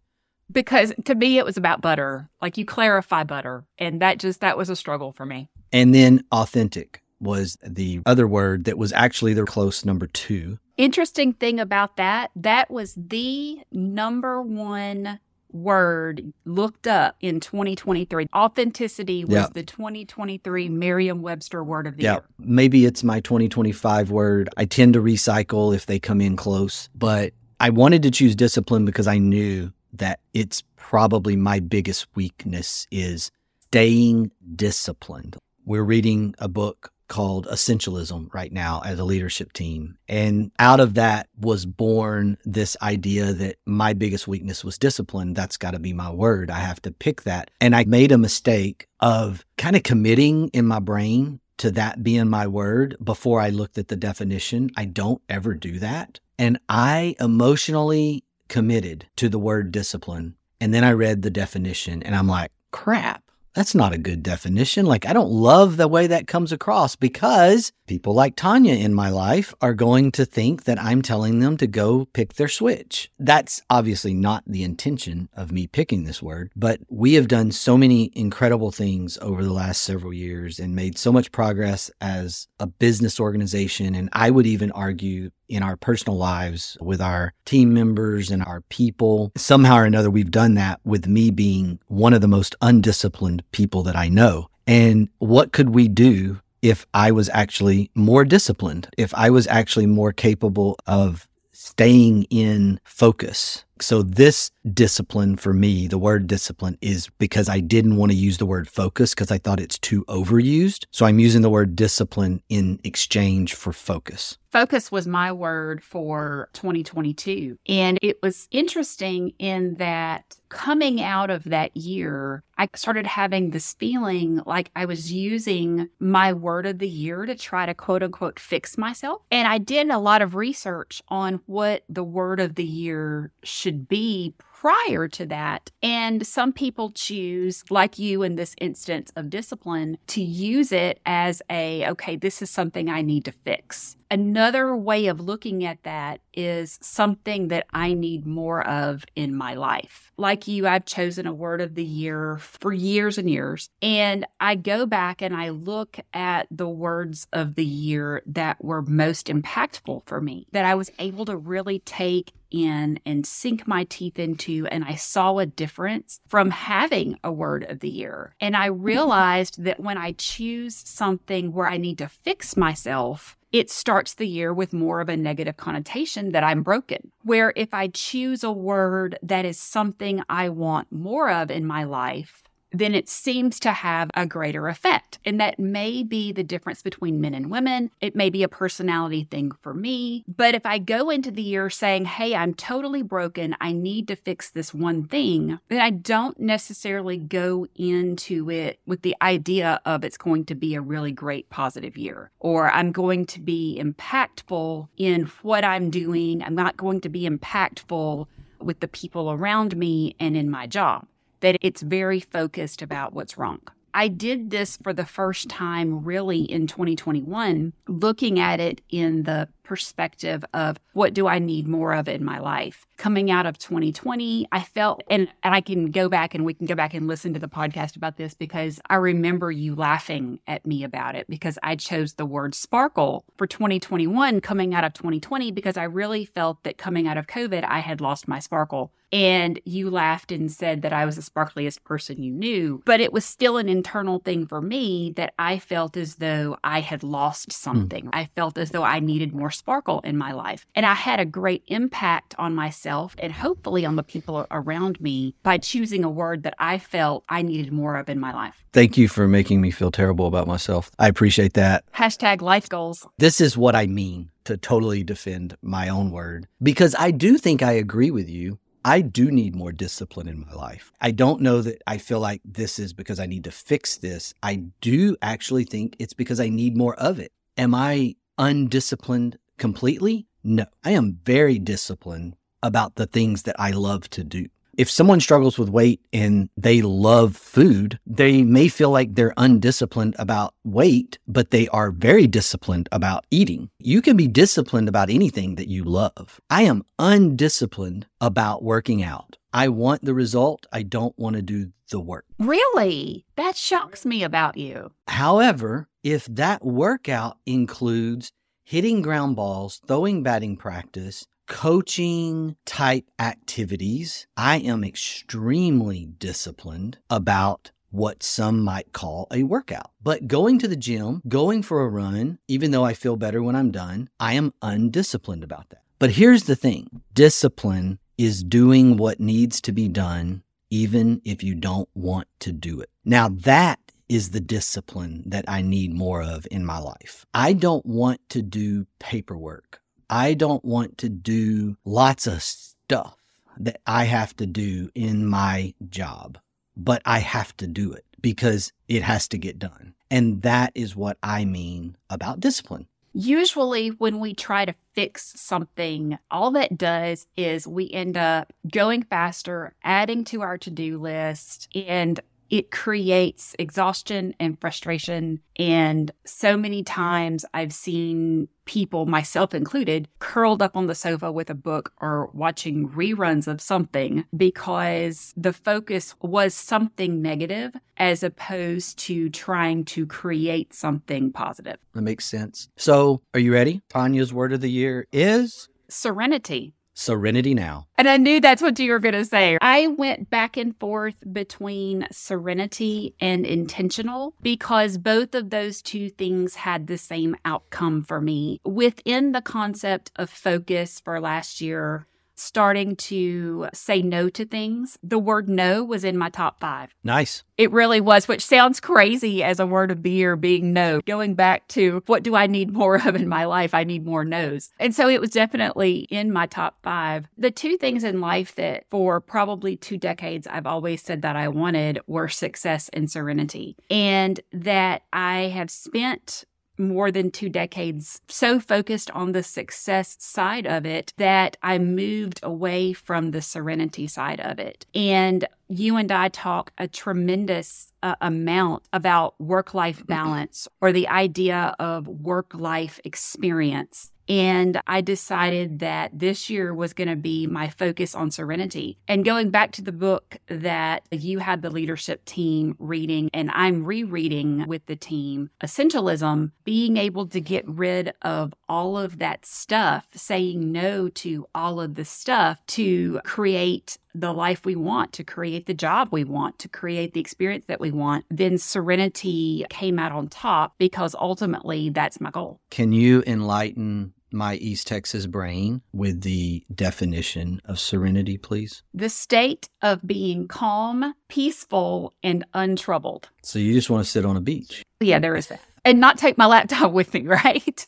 Because 0.51 0.93
to 1.05 1.15
me, 1.15 1.39
it 1.39 1.45
was 1.45 1.57
about 1.57 1.81
butter. 1.81 2.29
Like 2.41 2.59
you 2.59 2.65
clarify 2.65 3.25
butter. 3.25 3.65
And 3.79 4.03
that 4.03 4.19
just, 4.19 4.41
that 4.41 4.57
was 4.57 4.69
a 4.71 4.77
struggle 4.77 5.13
for 5.13 5.25
me. 5.25 5.49
And 5.73 5.95
then 5.95 6.25
authentic 6.33 7.02
was 7.23 7.57
the 7.63 8.01
other 8.07 8.27
word 8.27 8.65
that 8.65 8.79
was 8.79 8.93
actually 8.93 9.35
the 9.35 9.45
close 9.45 9.85
number 9.85 10.07
two. 10.07 10.59
Interesting 10.77 11.33
thing 11.33 11.61
about 11.61 11.97
that, 11.97 12.31
that 12.37 12.71
was 12.71 12.95
the 12.97 13.61
number 13.71 14.43
one 14.43 15.21
word 15.53 16.33
looked 16.45 16.87
up 16.87 17.17
in 17.21 17.41
2023. 17.41 18.27
Authenticity 18.35 19.25
was 19.25 19.51
the 19.51 19.63
2023 19.63 20.69
Merriam 20.69 21.23
Webster 21.23 21.63
word 21.63 21.87
of 21.87 21.97
the 21.97 22.05
yep. 22.05 22.15
year. 22.15 22.25
Maybe 22.39 22.87
it's 22.87 23.05
my 23.05 23.21
2025 23.21 24.11
word. 24.11 24.49
I 24.57 24.65
tend 24.65 24.95
to 24.95 25.01
recycle 25.01 25.75
if 25.75 25.87
they 25.87 25.99
come 25.99 26.21
in 26.21 26.37
close, 26.37 26.89
but 26.95 27.33
I 27.61 27.71
wanted 27.71 28.03
to 28.05 28.11
choose 28.11 28.35
discipline 28.35 28.85
because 28.85 29.07
I 29.07 29.19
knew 29.19 29.73
that 29.93 30.21
it's 30.33 30.63
probably 30.77 31.37
my 31.37 31.61
biggest 31.61 32.07
weakness 32.15 32.87
is 32.91 33.31
staying 33.61 34.31
disciplined. 34.57 35.37
We're 35.65 35.85
reading 35.85 36.35
a 36.39 36.49
book 36.49 36.93
called 37.13 37.47
Essentialism 37.47 38.33
right 38.33 38.51
now 38.51 38.81
as 38.87 38.99
a 38.99 39.05
leadership 39.05 39.53
team. 39.53 39.99
And 40.09 40.51
out 40.59 40.81
of 40.81 40.95
that 40.95 41.29
was 41.39 41.67
born 41.67 42.39
this 42.47 42.75
idea 42.81 43.35
that 43.35 43.57
my 43.67 43.93
biggest 43.93 44.27
weakness 44.27 44.65
was 44.65 44.79
discipline. 44.79 45.35
That's 45.35 45.59
got 45.59 45.73
to 45.73 45.79
be 45.79 45.93
my 45.93 46.11
word. 46.11 46.51
I 46.51 46.61
have 46.61 46.81
to 46.83 46.91
pick 46.91 47.25
that. 47.25 47.51
And 47.61 47.77
I 47.77 47.85
made 47.85 48.13
a 48.13 48.19
mistake 48.19 48.89
of 49.01 49.45
kind 49.59 49.77
of 49.77 49.83
committing 49.83 50.49
in 50.55 50.65
my 50.65 50.79
brain 50.79 51.39
to 51.59 51.71
that 51.73 52.03
being 52.03 52.31
my 52.31 52.47
word 52.47 52.97
before 53.05 53.43
I 53.43 53.51
looked 53.51 53.77
at 53.77 53.89
the 53.89 53.97
definition. 53.97 54.71
I 54.79 54.87
don't 54.87 55.21
ever 55.29 55.53
do 55.53 55.81
that. 55.81 56.19
And 56.39 56.59
I 56.71 57.15
emotionally 57.21 58.25
committed 58.49 59.07
to 59.17 59.29
the 59.29 59.39
word 59.39 59.71
discipline. 59.71 60.37
And 60.63 60.73
then 60.73 60.83
I 60.83 60.93
read 60.93 61.21
the 61.21 61.31
definition 61.31 62.03
and 62.03 62.15
I'm 62.15 62.27
like, 62.27 62.53
crap 62.71 63.23
That's 63.55 63.75
not 63.75 63.93
a 63.93 63.99
good 63.99 64.23
definition. 64.23 64.87
Like, 64.87 65.07
I 65.07 65.13
don't 65.13 65.31
love 65.31 65.77
the 65.77 65.89
way 65.89 66.07
that 66.07 66.27
comes 66.27 66.53
across 66.53 66.97
because 66.97 67.73
people 67.87 68.15
like 68.15 68.35
Tonya 68.35 68.79
in 68.79 68.95
my 68.95 69.11
life 69.11 69.55
are 69.61 69.75
going 69.75 70.11
to 70.13 70.25
think 70.25 70.65
that 70.65 70.81
I'm 70.81 71.03
telling 71.03 71.41
them 71.41 71.59
to 71.59 71.67
go 71.67 72.07
pick 72.15 72.35
their 72.35 72.49
switch. 72.49 73.11
That's 73.19 73.61
obviously 73.69 74.15
not 74.15 74.43
the 74.47 74.63
intention 74.63 75.29
of 75.35 75.53
me 75.53 75.67
picking 75.67 76.05
this 76.05 76.23
word, 76.23 76.51
but 76.57 76.81
we 76.89 77.15
have 77.15 77.29
done 77.29 77.53
so 77.53 77.77
many 77.77 78.11
incredible 78.15 78.71
things 78.71 79.19
over 79.21 79.45
the 79.45 79.53
last 79.53 79.83
several 79.83 80.15
years 80.15 80.59
and 80.59 80.75
made 80.75 80.97
so 80.97 81.13
much 81.13 81.31
progress 81.33 81.91
as 82.01 82.49
a 82.59 82.67
business 82.67 83.21
organization. 83.21 83.95
And 83.95 84.09
I 84.15 84.31
would 84.31 84.47
even 84.47 84.73
argue 84.73 85.31
in 85.49 85.63
our 85.63 85.77
personal 85.77 86.17
lives 86.17 86.77
with 86.81 87.01
our 87.01 87.33
team 87.45 87.75
members 87.75 88.31
and 88.31 88.43
our 88.43 88.63
people. 88.63 89.33
Somehow 89.37 89.77
or 89.77 89.85
another, 89.85 90.11
we've 90.11 90.31
done 90.31 90.55
that 90.55 90.81
with 90.85 91.07
me 91.07 91.31
being 91.31 91.79
one 91.89 92.15
of 92.15 92.21
the 92.21 92.29
most 92.29 92.55
undisciplined 92.63 93.43
people 93.53 93.83
that 93.83 93.97
I 93.97 94.09
know. 94.09 94.49
And 94.67 95.09
what 95.19 95.53
could 95.53 95.71
we 95.71 95.89
do 95.89 96.41
if 96.63 96.87
I 96.95 97.11
was 97.11 97.29
actually 97.31 97.91
more 97.95 98.25
disciplined, 98.25 98.89
if 98.97 99.13
I 99.15 99.31
was 99.31 99.47
actually 99.49 99.87
more 99.87 100.13
capable 100.13 100.79
of 100.87 101.29
staying 101.53 102.25
in 102.25 102.81
focus. 102.85 103.65
So, 103.81 104.03
this 104.03 104.51
discipline 104.73 105.37
for 105.37 105.53
me, 105.53 105.87
the 105.89 105.99
word 105.99 106.27
discipline 106.27 106.79
is 106.81 107.09
because 107.19 107.49
I 107.49 107.61
didn't 107.61 107.97
want 107.97 108.13
to 108.13 108.17
use 108.17 108.39
the 108.39 108.47
word 108.47 108.69
focus 108.69 109.15
because 109.15 109.31
I 109.31 109.39
thought 109.39 109.61
it's 109.61 109.79
too 109.79 110.05
overused. 110.05 110.85
So, 110.91 111.07
I'm 111.07 111.19
using 111.19 111.43
the 111.43 111.51
word 111.51 111.75
discipline 111.75 112.43
in 112.49 112.79
exchange 112.85 113.55
for 113.55 113.73
focus. 113.73 114.39
Focus 114.53 114.93
was 114.93 115.07
my 115.07 115.33
word 115.33 115.83
for 115.83 116.51
2022. 116.53 117.57
And 117.67 117.99
it 118.03 118.19
was 118.23 118.49
interesting 118.51 119.33
in 119.39 119.77
that 119.77 120.37
coming 120.51 121.01
out 121.01 121.31
of 121.31 121.45
that 121.45 121.75
year, 121.75 122.45
I 122.59 122.69
started 122.75 123.07
having 123.07 123.51
this 123.51 123.73
feeling 123.73 124.43
like 124.45 124.71
I 124.77 124.85
was 124.85 125.11
using 125.11 125.89
my 125.99 126.35
word 126.35 126.67
of 126.67 126.79
the 126.79 126.89
year 126.89 127.25
to 127.25 127.35
try 127.35 127.65
to 127.65 127.73
quote 127.73 128.03
unquote 128.03 128.39
fix 128.39 128.77
myself. 128.77 129.23
And 129.31 129.49
I 129.49 129.57
did 129.57 129.89
a 129.89 129.99
lot 129.99 130.21
of 130.21 130.35
research 130.35 131.03
on 131.09 131.41
what 131.47 131.85
the 131.89 132.05
word 132.05 132.39
of 132.39 132.55
the 132.57 132.65
year 132.65 133.33
should 133.43 133.72
be 133.73 134.35
prior 134.63 135.09
to 135.09 135.27
that. 135.27 135.73
And 135.83 136.25
some 136.25 136.53
people 136.53 136.91
choose, 136.91 137.65
like 137.69 137.99
you 137.99 138.23
in 138.23 138.37
this 138.37 138.55
instance 138.61 139.11
of 139.17 139.29
discipline, 139.29 139.99
to 140.07 140.23
use 140.23 140.71
it 140.71 141.01
as 141.05 141.43
a, 141.51 141.89
okay, 141.89 142.15
this 142.15 142.41
is 142.43 142.49
something 142.49 142.89
I 142.89 143.03
need 143.03 143.25
to 143.25 143.33
fix. 143.33 143.97
Another 144.09 144.77
way 144.77 145.07
of 145.07 145.21
looking 145.21 145.65
at 145.65 145.83
that 145.83 146.21
is 146.35 146.79
something 146.83 147.49
that 147.49 147.67
I 147.73 147.95
need 147.95 148.27
more 148.27 148.65
of 148.69 149.05
in 149.17 149.35
my 149.35 149.55
life. 149.55 150.13
Like 150.19 150.47
you, 150.47 150.69
I've 150.69 150.85
chosen 150.85 151.27
a 151.27 151.33
word 151.33 151.63
of 151.63 151.75
the 151.75 151.85
year 151.85 152.37
for 152.37 152.73
years 152.75 153.17
and 153.17 153.29
years. 153.29 153.71
And 153.81 154.27
I 154.39 154.55
go 154.55 154.85
back 154.85 155.23
and 155.23 155.35
I 155.35 155.49
look 155.49 155.99
at 156.13 156.47
the 156.51 156.69
words 156.69 157.27
of 157.33 157.55
the 157.55 157.65
year 157.65 158.23
that 158.27 158.63
were 158.63 158.83
most 158.83 159.29
impactful 159.29 160.07
for 160.07 160.21
me, 160.21 160.47
that 160.53 160.67
I 160.67 160.75
was 160.75 160.93
able 160.99 161.25
to 161.25 161.37
really 161.37 161.79
take 161.81 162.33
in 162.51 163.01
and 163.07 163.25
sink 163.25 163.67
my 163.67 163.85
teeth 163.85 164.19
into. 164.19 164.52
And 164.71 164.85
I 164.85 164.95
saw 164.95 165.39
a 165.39 165.47
difference 165.47 166.21
from 166.29 166.51
having 166.51 167.19
a 167.25 167.33
word 167.33 167.65
of 167.65 167.81
the 167.81 167.89
year. 167.89 168.35
And 168.41 168.57
I 168.57 168.67
realized 168.67 169.63
that 169.65 169.81
when 169.81 169.99
I 169.99 170.13
choose 170.13 170.77
something 170.77 171.53
where 171.53 171.69
I 171.69 171.77
need 171.77 171.99
to 171.99 172.09
fix 172.09 172.57
myself, 172.57 173.37
it 173.53 173.71
starts 173.71 174.15
the 174.15 174.27
year 174.27 174.53
with 174.53 174.73
more 174.73 175.01
of 175.01 175.09
a 175.09 175.17
negative 175.17 175.57
connotation 175.59 176.33
that 176.33 176.43
I'm 176.43 176.63
broken. 176.63 177.13
Where 177.23 177.53
if 177.55 177.75
I 177.75 177.89
choose 177.89 178.43
a 178.43 178.51
word 178.51 179.19
that 179.23 179.45
is 179.45 179.59
something 179.59 180.23
I 180.29 180.49
want 180.49 180.91
more 180.91 181.31
of 181.31 181.51
in 181.51 181.67
my 181.67 181.85
life, 181.85 182.43
then 182.73 182.95
it 182.95 183.09
seems 183.09 183.61
to 183.61 183.73
have 183.73 184.11
a 184.15 184.27
greater 184.27 184.69
effect. 184.69 185.19
And 185.25 185.41
that 185.41 185.59
may 185.59 186.03
be 186.03 186.33
the 186.33 186.43
difference 186.43 186.83
between 186.83 187.21
men 187.21 187.35
and 187.35 187.51
women. 187.51 187.91
It 188.01 188.17
may 188.17 188.31
be 188.31 188.43
a 188.43 188.49
personality 188.49 189.25
thing 189.31 189.53
for 189.63 189.75
me. 189.75 190.25
But 190.27 190.55
if 190.55 190.65
I 190.67 190.79
go 190.79 191.11
into 191.11 191.31
the 191.31 191.43
year 191.43 191.71
saying, 191.71 192.07
hey, 192.07 192.35
I'm 192.35 192.55
totally 192.55 193.03
broken, 193.03 193.57
I 193.61 193.73
need 193.73 194.09
to 194.09 194.17
fix 194.17 194.51
this 194.51 194.73
one 194.73 195.05
thing, 195.05 195.59
then 195.69 195.81
I 195.81 195.91
don't 195.91 196.39
necessarily 196.41 197.19
go 197.19 197.67
into 197.77 198.51
it 198.51 198.79
with 198.87 199.03
the 199.03 199.17
idea 199.23 199.81
of 199.85 200.05
it's 200.05 200.17
going 200.17 200.45
to 200.47 200.55
be 200.55 200.75
a 200.75 200.81
really 200.81 201.13
great 201.13 201.51
positive 201.51 201.97
year 201.97 202.31
or 202.41 202.71
I'm 202.71 202.93
going 202.93 203.27
to 203.27 203.41
be 203.41 203.81
impactful 203.81 204.89
in 204.97 205.31
what 205.43 205.65
I'm 205.65 205.91
doing. 205.91 206.43
I'm 206.43 206.55
not 206.55 206.77
going 206.77 207.01
to 207.03 207.09
be 207.09 207.29
impactful 207.29 208.27
with 208.61 208.81
the 208.81 208.89
people 208.89 209.31
around 209.31 209.77
me 209.77 210.15
and 210.21 210.37
in 210.37 210.51
my 210.51 210.67
job 210.67 211.07
that 211.43 211.57
it's 211.61 211.83
very 211.83 212.19
focused 212.19 212.83
about 212.83 213.13
what's 213.13 213.37
wrong. 213.37 213.61
I 213.95 214.09
did 214.09 214.51
this 214.51 214.79
for 214.79 214.95
the 214.95 215.05
first 215.05 215.51
time 215.51 216.03
really 216.03 216.41
in 216.41 216.67
2021, 216.67 217.75
looking 217.87 218.41
at 218.41 218.59
it 218.59 218.81
in 218.89 219.25
the 219.25 219.49
perspective 219.73 220.45
of 220.53 220.79
what 220.93 221.15
do 221.15 221.27
I 221.27 221.39
need 221.39 221.67
more 221.67 221.95
of 221.95 222.07
in 222.07 222.23
my 222.23 222.39
life. 222.41 222.87
Coming 222.99 223.31
out 223.31 223.47
of 223.47 223.57
2020, 223.57 224.47
I 224.53 224.61
felt, 224.61 225.03
and, 225.09 225.29
and 225.43 225.55
I 225.55 225.63
can 225.63 225.91
go 225.91 226.11
back 226.11 226.35
and 226.35 226.45
we 226.45 226.53
can 226.53 226.67
go 226.67 226.75
back 226.75 226.93
and 226.93 227.09
listen 227.09 227.33
to 227.33 227.41
the 227.41 227.49
podcast 227.49 227.97
about 227.97 228.19
this 228.19 228.35
because 228.35 228.81
I 228.91 228.97
remember 228.97 229.51
you 229.51 229.75
laughing 229.75 230.41
at 230.47 230.67
me 230.67 230.85
about 230.85 231.15
it 231.15 231.27
because 231.27 231.59
I 231.63 231.77
chose 231.77 232.13
the 232.13 232.27
word 232.27 232.55
sparkle 232.55 233.25
for 233.39 233.47
2021 233.47 234.43
coming 234.43 234.75
out 234.75 234.85
of 234.85 234.93
2020 234.93 235.51
because 235.53 235.79
I 235.79 235.85
really 235.85 236.27
felt 236.27 236.63
that 236.65 236.77
coming 236.77 237.09
out 237.09 237.17
of 237.17 237.27
COVID, 237.27 237.65
I 237.65 237.79
had 237.79 238.03
lost 238.03 238.29
my 238.29 238.41
sparkle. 238.41 238.93
And 239.13 239.61
you 239.67 239.91
laughed 239.91 240.33
and 240.33 240.51
said 240.51 240.81
that 240.83 240.95
I 240.95 241.05
was 241.05 241.17
the 241.17 241.23
sparkliest 241.23 241.85
person 241.85 242.23
you 242.23 242.33
knew. 242.33 242.83
But 242.87 243.03
it 243.03 243.13
was 243.13 243.27
still 243.27 243.59
an 243.59 243.69
internal 243.69 244.21
thing 244.21 244.47
for 244.47 244.63
me 244.63 245.13
that 245.17 245.35
I 245.39 245.59
felt 245.59 245.99
as 245.99 246.15
though 246.15 246.57
I 246.65 246.81
had 246.81 247.03
lost 247.03 247.47
hmm. 247.47 247.51
something. 247.53 248.05
Mm. 248.07 248.11
I 248.15 248.31
felt 248.35 248.57
as 248.57 248.71
though 248.71 248.85
I 248.85 249.01
needed 249.01 249.35
more 249.35 249.51
sparkle 249.63 250.01
in 250.01 250.19
my 250.19 250.33
life. 250.33 250.67
And 250.75 250.85
I 250.85 250.95
had 250.95 251.21
a 251.21 251.25
great 251.25 251.63
impact 251.69 252.35
on 252.37 252.53
myself 252.55 253.15
and 253.19 253.33
hopefully 253.33 253.87
on 253.87 253.95
the 253.95 254.03
people 254.03 254.45
around 254.51 255.01
me 255.01 255.37
by 255.45 255.59
choosing 255.59 256.03
a 256.03 256.11
word 256.11 256.43
that 256.43 256.55
I 256.59 256.79
felt 256.79 257.25
I 257.29 257.43
needed 257.43 257.73
more 257.73 257.97
of 257.97 258.09
in 258.09 258.19
my 258.19 258.35
life. 258.35 258.65
Thank 258.73 258.99
you 258.99 259.07
for 259.07 259.29
making 259.29 259.61
me 259.61 259.71
feel 259.71 259.93
terrible 259.93 260.27
about 260.27 260.49
myself. 260.49 260.91
I 260.99 261.07
appreciate 261.07 261.55
that. 261.55 261.85
Hashtag 261.93 262.43
life 262.43 262.69
goals. 262.69 263.07
This 263.19 263.41
is 263.41 263.57
what 263.57 263.77
I 263.77 263.87
mean 263.87 264.31
to 264.45 264.57
totally 264.57 265.05
defend 265.05 265.57
my 265.63 265.89
own 265.89 266.11
word 266.11 266.49
because 266.61 266.97
I 266.99 267.13
do 267.13 267.39
think 267.39 267.63
I 267.63 267.73
agree 267.73 268.11
with 268.11 268.29
you. 268.29 268.59
I 268.85 269.01
do 269.01 269.31
need 269.31 269.55
more 269.55 269.71
discipline 269.71 270.27
in 270.27 270.41
my 270.41 270.55
life. 270.55 270.91
I 271.01 271.13
don't 271.13 271.41
know 271.41 271.63
that 271.63 271.81
I 271.87 271.99
feel 271.99 272.19
like 272.19 272.41
this 272.45 272.81
is 272.81 272.93
because 272.93 273.21
I 273.21 273.27
need 273.27 273.45
to 273.45 273.53
fix 273.53 273.97
this. 273.97 274.35
I 274.43 274.65
do 274.81 275.17
actually 275.23 275.63
think 275.63 275.95
it's 276.01 276.15
because 276.15 276.41
I 276.41 276.49
need 276.49 276.77
more 276.77 276.97
of 276.97 277.21
it. 277.21 277.31
Am 277.57 277.77
I 277.77 278.17
undisciplined 278.39 279.39
completely? 279.63 280.27
No, 280.43 280.67
I 280.83 280.91
am 280.91 281.21
very 281.25 281.61
disciplined 281.61 282.35
about 282.65 282.97
the 282.97 283.07
things 283.07 283.45
that 283.45 283.55
I 283.61 283.71
love 283.71 284.11
to 284.11 284.25
do. 284.25 284.49
If 284.77 284.91
someone 284.91 285.21
struggles 285.21 285.57
with 285.57 285.69
weight 285.69 286.01
and 286.13 286.49
they 286.57 286.83
love 286.83 287.37
food, 287.37 288.01
they 288.05 288.43
may 288.43 288.67
feel 288.67 288.91
like 288.91 289.15
they're 289.15 289.35
undisciplined 289.37 290.17
about 290.19 290.55
weight, 290.65 291.21
but 291.29 291.53
they 291.53 291.69
are 291.69 291.93
very 291.93 292.27
disciplined 292.27 292.89
about 292.91 293.25
eating. 293.31 293.71
You 293.79 294.03
can 294.03 294.17
be 294.17 294.27
disciplined 294.27 294.89
about 294.89 295.11
anything 295.11 295.55
that 295.55 295.69
you 295.69 295.85
love. 295.85 296.41
I 296.51 296.63
am 296.63 296.83
undisciplined 296.99 298.07
about 298.21 298.65
working 298.65 299.01
out. 299.05 299.37
I 299.53 299.69
want 299.69 300.05
the 300.05 300.15
result. 300.15 300.67
I 300.73 300.83
don't 300.83 301.17
want 301.17 301.37
to 301.37 301.43
do 301.43 301.71
the 301.91 302.01
work. 302.01 302.25
Really? 302.41 303.25
That 303.37 303.55
shocks 303.55 304.05
me 304.05 304.25
about 304.25 304.57
you. 304.57 304.91
However, 305.07 305.87
if 306.03 306.27
that 306.27 306.65
workout 306.65 307.37
includes 307.47 308.33
hitting 308.65 309.03
ground 309.03 309.37
balls, 309.37 309.81
throwing 309.87 310.23
batting 310.23 310.57
practice, 310.57 311.27
coaching 311.47 312.57
type 312.65 313.05
activities, 313.19 314.27
I 314.37 314.59
am 314.59 314.85
extremely 314.85 316.07
disciplined 316.07 316.99
about 317.11 317.73
what 317.91 318.23
some 318.23 318.63
might 318.63 318.93
call 318.93 319.27
a 319.31 319.43
workout. 319.43 319.91
But 320.03 320.27
going 320.27 320.59
to 320.61 320.69
the 320.69 320.77
gym, 320.77 321.21
going 321.29 321.63
for 321.63 321.83
a 321.83 321.89
run, 321.89 322.39
even 322.49 322.71
though 322.71 322.85
I 322.85 322.95
feel 322.95 323.17
better 323.17 323.43
when 323.43 323.55
I'm 323.55 323.71
done, 323.71 324.09
I 324.19 324.33
am 324.33 324.55
undisciplined 324.63 325.45
about 325.45 325.69
that. 325.69 325.83
But 325.99 326.11
here's 326.13 326.45
the 326.45 326.57
thing 326.57 327.03
discipline 327.13 327.99
is 328.17 328.43
doing 328.43 328.97
what 328.97 329.21
needs 329.21 329.61
to 329.63 329.73
be 329.73 329.89
done, 329.89 330.43
even 330.71 331.21
if 331.25 331.43
you 331.43 331.55
don't 331.55 331.89
want 331.95 332.29
to 332.41 332.53
do 332.53 332.81
it. 332.81 332.91
Now, 333.05 333.29
that 333.29 333.79
is 334.13 334.31
the 334.31 334.41
discipline 334.41 335.23
that 335.25 335.47
I 335.49 335.63
need 335.63 335.95
more 335.95 336.23
of 336.23 336.47
in 336.51 336.67
my 336.67 336.77
life. 336.77 337.25
I 337.33 337.55
don't 337.55 337.87
want 337.87 338.21
to 338.29 338.43
do 338.43 338.87
paperwork. 338.99 339.81
I 340.11 340.35
don't 340.35 340.63
want 340.63 340.99
to 340.99 341.09
do 341.09 341.79
lots 341.87 342.27
of 342.27 342.43
stuff 342.43 343.17
that 343.57 343.81
I 343.87 344.05
have 344.05 344.37
to 344.37 344.45
do 344.45 344.91
in 344.95 345.25
my 345.25 345.73
job, 345.89 346.37
but 346.77 347.01
I 347.07 347.21
have 347.21 347.57
to 347.57 347.67
do 347.67 347.91
it 347.93 348.05
because 348.21 348.71
it 348.87 349.03
has 349.03 349.29
to 349.29 349.39
get 349.39 349.59
done. 349.59 349.95
And 350.11 350.43
that 350.43 350.73
is 350.75 350.95
what 350.95 351.17
I 351.23 351.47
mean 351.47 351.97
about 352.11 352.41
discipline. 352.41 352.89
Usually, 353.15 353.89
when 353.89 354.21
we 354.21 354.35
try 354.35 354.67
to 354.67 354.75
fix 354.93 355.33
something, 355.41 356.19
all 356.31 356.51
that 356.51 356.77
does 356.77 357.27
is 357.37 357.67
we 357.67 357.91
end 357.91 358.19
up 358.19 358.53
going 358.71 359.05
faster, 359.05 359.75
adding 359.83 360.25
to 360.25 360.43
our 360.43 360.59
to 360.59 360.71
do 360.71 360.99
list, 360.99 361.69
and 361.75 362.21
it 362.53 362.71
creates 362.71 363.57
exhaustion 363.59 364.35
and 364.39 364.61
frustration. 364.61 365.41
And 365.57 366.13
so 366.27 366.55
many 366.59 366.85
times 366.85 367.47
I've 367.55 367.73
seen 367.73 368.47
people, 368.67 369.07
myself 369.07 369.55
included, 369.55 370.07
curled 370.19 370.61
up 370.61 370.77
on 370.77 370.87
the 370.87 370.95
sofa 370.95 371.33
with 371.33 371.49
a 371.49 371.55
book 371.55 371.95
or 371.99 372.29
watching 372.35 372.91
reruns 372.91 373.49
of 373.49 373.63
something 373.63 374.27
because 374.37 375.33
the 375.35 375.55
focus 375.55 376.15
was 376.21 376.53
something 376.53 377.23
negative 377.23 377.73
as 377.97 378.23
opposed 378.23 378.99
to 378.99 379.31
trying 379.31 379.87
to 379.87 380.05
create 380.05 380.75
something 380.75 381.33
positive. 381.33 381.77
That 381.95 382.03
makes 382.03 382.27
sense. 382.27 382.69
So, 382.77 383.23
are 383.33 383.41
you 383.41 383.55
ready? 383.55 383.81
Tonya's 383.89 384.33
word 384.33 384.53
of 384.53 384.61
the 384.61 384.71
year 384.71 385.07
is 385.11 385.71
serenity. 385.89 386.75
Serenity 387.03 387.55
now. 387.55 387.87
And 387.99 388.09
I 388.09 388.17
knew 388.17 388.41
that's 388.41 388.63
what 388.63 388.79
you 388.79 388.93
were 388.93 388.99
going 388.99 389.15
to 389.15 389.25
say. 389.25 389.59
I 389.61 389.89
went 389.89 390.31
back 390.31 390.57
and 390.57 390.79
forth 390.79 391.17
between 391.33 392.07
serenity 392.11 393.15
and 393.21 393.45
intentional 393.45 394.35
because 394.41 394.99
both 394.99 395.35
of 395.35 395.51
those 395.51 395.83
two 395.83 396.11
things 396.11 396.55
had 396.55 396.87
the 396.87 396.99
same 396.99 397.37
outcome 397.45 398.03
for 398.03 398.21
me. 398.21 398.61
Within 398.65 399.33
the 399.33 399.43
concept 399.43 400.13
of 400.17 400.31
focus 400.31 401.01
for 401.01 401.21
last 401.21 401.61
year, 401.61 402.07
starting 402.35 402.97
to 402.97 403.69
say 403.73 404.03
no 404.03 404.29
to 404.31 404.45
things. 404.45 404.99
The 405.03 405.19
word 405.19 405.49
no 405.49 405.85
was 405.85 406.05
in 406.05 406.17
my 406.17 406.29
top 406.29 406.61
five. 406.61 406.95
Nice. 407.05 407.43
It 407.59 407.71
really 407.71 408.01
was, 408.01 408.27
which 408.27 408.45
sounds 408.45 408.81
crazy 408.81 409.43
as 409.43 409.61
a 409.61 409.67
word 409.67 409.91
of 409.91 410.03
beer 410.03 410.37
being 410.37 410.73
no. 410.73 411.01
Going 411.07 411.35
back 411.35 411.69
to 411.69 412.03
what 412.07 412.23
do 412.23 412.35
I 412.35 412.47
need 412.47 412.73
more 412.73 412.97
of 412.97 413.15
in 413.15 413.29
my 413.29 413.45
life? 413.45 413.75
I 413.75 413.85
need 413.85 414.05
more 414.05 414.25
no's. 414.25 414.71
And 414.81 414.95
so 414.95 415.09
it 415.09 415.21
was 415.21 415.31
definitely 415.31 416.09
in 416.11 416.33
my 416.33 416.47
top 416.47 416.79
five. 416.83 417.29
The 417.39 417.51
two 417.51 417.77
things 417.77 418.05
in 418.05 418.21
life 418.21 418.55
that 418.57 418.85
for 418.91 419.21
probably 419.21 419.77
two 419.77 419.97
decades 419.97 420.47
I've 420.47 420.67
always 420.67 421.03
said 421.03 421.23
that 421.23 421.37
I 421.37 421.49
wanted 421.49 422.01
were 422.07 422.29
success 422.29 422.89
and 422.93 423.11
serenity. 423.11 423.77
And 423.91 424.41
that 424.53 425.03
I 425.13 425.43
have 425.55 425.71
spent 425.71 426.45
more 426.89 427.11
than 427.11 427.31
two 427.31 427.49
decades 427.49 428.21
so 428.29 428.61
focused 428.61 429.11
on 429.13 429.33
the 429.33 429.43
success 429.43 430.17
side 430.19 430.67
of 430.67 430.85
it 430.85 431.13
that 431.17 431.57
I 431.63 431.79
moved 431.79 432.41
away 432.43 432.93
from 432.93 433.31
the 433.31 433.43
serenity 433.43 434.07
side 434.07 434.41
of 434.41 434.59
it. 434.59 434.87
And 434.95 435.47
you 435.79 435.97
and 435.97 436.11
I 436.13 436.29
talk 436.29 436.73
a 436.79 436.89
tremendous 436.89 437.93
uh, 438.03 438.17
amount 438.21 438.85
about 438.93 439.41
work 439.41 439.75
life 439.75 440.07
balance 440.07 440.69
or 440.81 440.93
the 440.93 441.09
idea 441.09 441.75
of 441.79 442.09
work 442.09 442.55
life 442.55 443.01
experience. 443.05 444.13
And 444.29 444.81
I 444.87 445.01
decided 445.01 445.81
that 445.81 446.17
this 446.17 446.49
year 446.49 446.73
was 446.73 446.93
going 446.93 447.09
to 447.09 447.17
be 447.17 447.47
my 447.47 447.69
focus 447.69 448.15
on 448.15 448.31
serenity. 448.31 448.97
And 449.09 449.25
going 449.25 449.51
back 449.51 449.73
to 449.73 449.83
the 449.83 449.93
book 449.93 450.39
that 450.47 451.03
you 451.11 451.41
had 451.41 451.63
the 451.63 451.71
leadership 451.71 452.25
team 452.25 452.77
reading, 452.79 453.31
and 453.35 453.51
I'm 453.53 453.85
rereading 453.85 454.67
with 454.69 454.87
the 454.87 454.97
team, 454.97 455.51
Essentialism, 455.63 456.53
being 456.65 456.97
able 456.97 457.27
to 457.27 457.41
get 457.41 457.69
rid 457.69 458.15
of 458.23 458.55
all 458.69 458.97
of 458.97 459.19
that 459.19 459.45
stuff, 459.45 460.07
saying 460.15 460.71
no 460.71 461.09
to 461.09 461.47
all 461.55 461.81
of 461.81 461.97
the 461.97 462.05
stuff 462.05 462.65
to 462.69 463.21
create 463.25 463.99
the 464.15 464.33
life 464.33 464.65
we 464.65 464.77
want, 464.77 465.13
to 465.15 465.25
create 465.25 465.67
the 465.67 465.75
job 465.75 466.09
we 466.11 466.25
want, 466.25 466.59
to 466.61 466.69
create 466.69 467.15
the 467.15 467.21
experience 467.21 467.65
that 467.67 467.81
we 467.81 467.91
want, 467.91 468.25
then 468.31 468.59
serenity 468.59 469.65
came 469.71 469.99
out 469.99 470.13
on 470.13 470.29
top 470.29 470.75
because 470.79 471.15
ultimately 471.19 471.91
that's 471.91 472.21
my 472.21 472.31
goal. 472.31 472.61
Can 472.71 472.93
you 472.93 473.23
enlighten 473.27 474.13
my 474.33 474.55
East 474.57 474.87
Texas 474.87 475.27
brain 475.27 475.83
with 475.93 476.23
the 476.23 476.65
definition 476.75 477.61
of 477.65 477.79
serenity, 477.79 478.39
please? 478.39 478.83
The 478.95 479.09
state 479.09 479.69
of 479.83 480.01
being 480.07 480.49
calm, 480.49 481.15
peaceful, 481.29 482.15
and 482.23 482.45
untroubled. 482.55 483.29
So 483.43 483.59
you 483.59 483.73
just 483.75 483.91
want 483.91 484.05
to 484.05 484.11
sit 484.11 484.25
on 484.25 484.37
a 484.37 484.41
beach? 484.41 484.83
Yeah, 485.01 485.19
there 485.19 485.37
is 485.37 485.49
that. 485.49 485.61
And 485.85 486.01
not 486.01 486.19
take 486.19 486.39
my 486.39 486.47
laptop 486.47 486.93
with 486.93 487.13
me, 487.15 487.27
right? 487.27 487.87